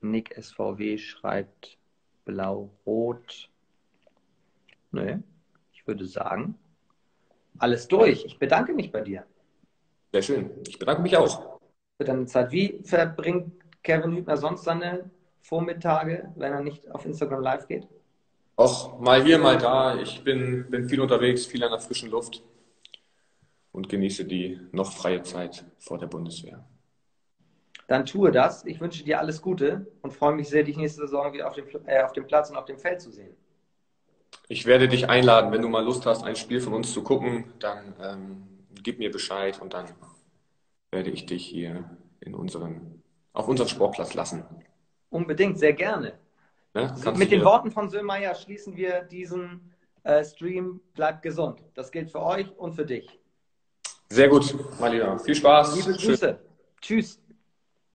Nick 0.00 0.34
SVW 0.34 0.98
schreibt 0.98 1.78
blau-rot. 2.24 3.50
Nö, 4.90 5.18
ich 5.72 5.86
würde 5.86 6.04
sagen, 6.04 6.58
alles 7.58 7.86
durch. 7.86 8.24
Ich 8.24 8.38
bedanke 8.40 8.74
mich 8.74 8.90
bei 8.90 9.00
dir. 9.00 9.24
Sehr 10.12 10.22
schön. 10.22 10.50
Ich 10.66 10.78
bedanke 10.78 11.02
mich 11.02 11.16
auch. 11.16 11.60
Für 11.98 12.04
deine 12.04 12.26
Zeit. 12.26 12.50
Wie 12.50 12.82
verbringt 12.82 13.52
Kevin 13.84 14.16
Hübner 14.16 14.36
sonst 14.36 14.64
seine 14.64 15.08
Vormittage, 15.40 16.32
wenn 16.34 16.52
er 16.52 16.62
nicht 16.62 16.90
auf 16.90 17.06
Instagram 17.06 17.40
live 17.40 17.68
geht? 17.68 17.86
Auch 18.56 19.00
mal 19.00 19.22
hier, 19.22 19.38
mal 19.38 19.58
da. 19.58 19.96
Ich 19.96 20.22
bin, 20.22 20.70
bin 20.70 20.88
viel 20.88 21.00
unterwegs, 21.00 21.46
viel 21.46 21.62
an 21.64 21.70
der 21.70 21.80
frischen 21.80 22.10
Luft 22.10 22.42
und 23.72 23.88
genieße 23.88 24.24
die 24.24 24.60
noch 24.70 24.92
freie 24.92 25.22
Zeit 25.22 25.64
vor 25.78 25.98
der 25.98 26.06
Bundeswehr. 26.06 26.64
Dann 27.88 28.06
tue 28.06 28.30
das. 28.30 28.64
Ich 28.64 28.80
wünsche 28.80 29.04
dir 29.04 29.18
alles 29.18 29.42
Gute 29.42 29.86
und 30.02 30.12
freue 30.12 30.34
mich 30.34 30.48
sehr, 30.48 30.62
dich 30.62 30.76
nächste 30.76 31.02
Saison 31.02 31.32
wieder 31.32 31.48
auf 31.48 31.54
dem, 31.54 31.66
äh, 31.86 32.02
auf 32.02 32.12
dem 32.12 32.26
Platz 32.26 32.50
und 32.50 32.56
auf 32.56 32.64
dem 32.64 32.78
Feld 32.78 33.00
zu 33.00 33.10
sehen. 33.10 33.36
Ich 34.48 34.66
werde 34.66 34.88
dich 34.88 35.08
einladen, 35.08 35.52
wenn 35.52 35.62
du 35.62 35.68
mal 35.68 35.84
Lust 35.84 36.06
hast, 36.06 36.22
ein 36.22 36.36
Spiel 36.36 36.60
von 36.60 36.74
uns 36.74 36.92
zu 36.92 37.02
gucken, 37.02 37.52
dann 37.58 37.94
ähm, 38.00 38.42
gib 38.82 38.98
mir 38.98 39.10
Bescheid 39.10 39.60
und 39.60 39.74
dann 39.74 39.86
werde 40.90 41.10
ich 41.10 41.26
dich 41.26 41.44
hier 41.44 41.90
in 42.20 42.34
unseren, 42.34 43.02
auf 43.32 43.48
unseren 43.48 43.68
Sportplatz 43.68 44.14
lassen. 44.14 44.44
Unbedingt, 45.10 45.58
sehr 45.58 45.72
gerne. 45.72 46.18
Ne? 46.74 46.92
Mit 47.16 47.30
den 47.30 47.44
Worten 47.44 47.70
von 47.70 47.88
Söhlmeier 47.88 48.34
schließen 48.34 48.76
wir 48.76 49.02
diesen 49.02 49.72
äh, 50.02 50.24
Stream. 50.24 50.80
Bleibt 50.94 51.22
gesund. 51.22 51.64
Das 51.74 51.90
gilt 51.90 52.10
für 52.10 52.20
euch 52.20 52.50
und 52.58 52.74
für 52.74 52.84
dich. 52.84 53.08
Sehr 54.08 54.28
gut, 54.28 54.54
mein 54.80 54.92
Lieber. 54.92 55.18
Viel 55.18 55.34
Spaß. 55.34 55.76
Liebe 55.76 55.96
Grüße. 55.96 56.38
Tschüss. 56.80 57.20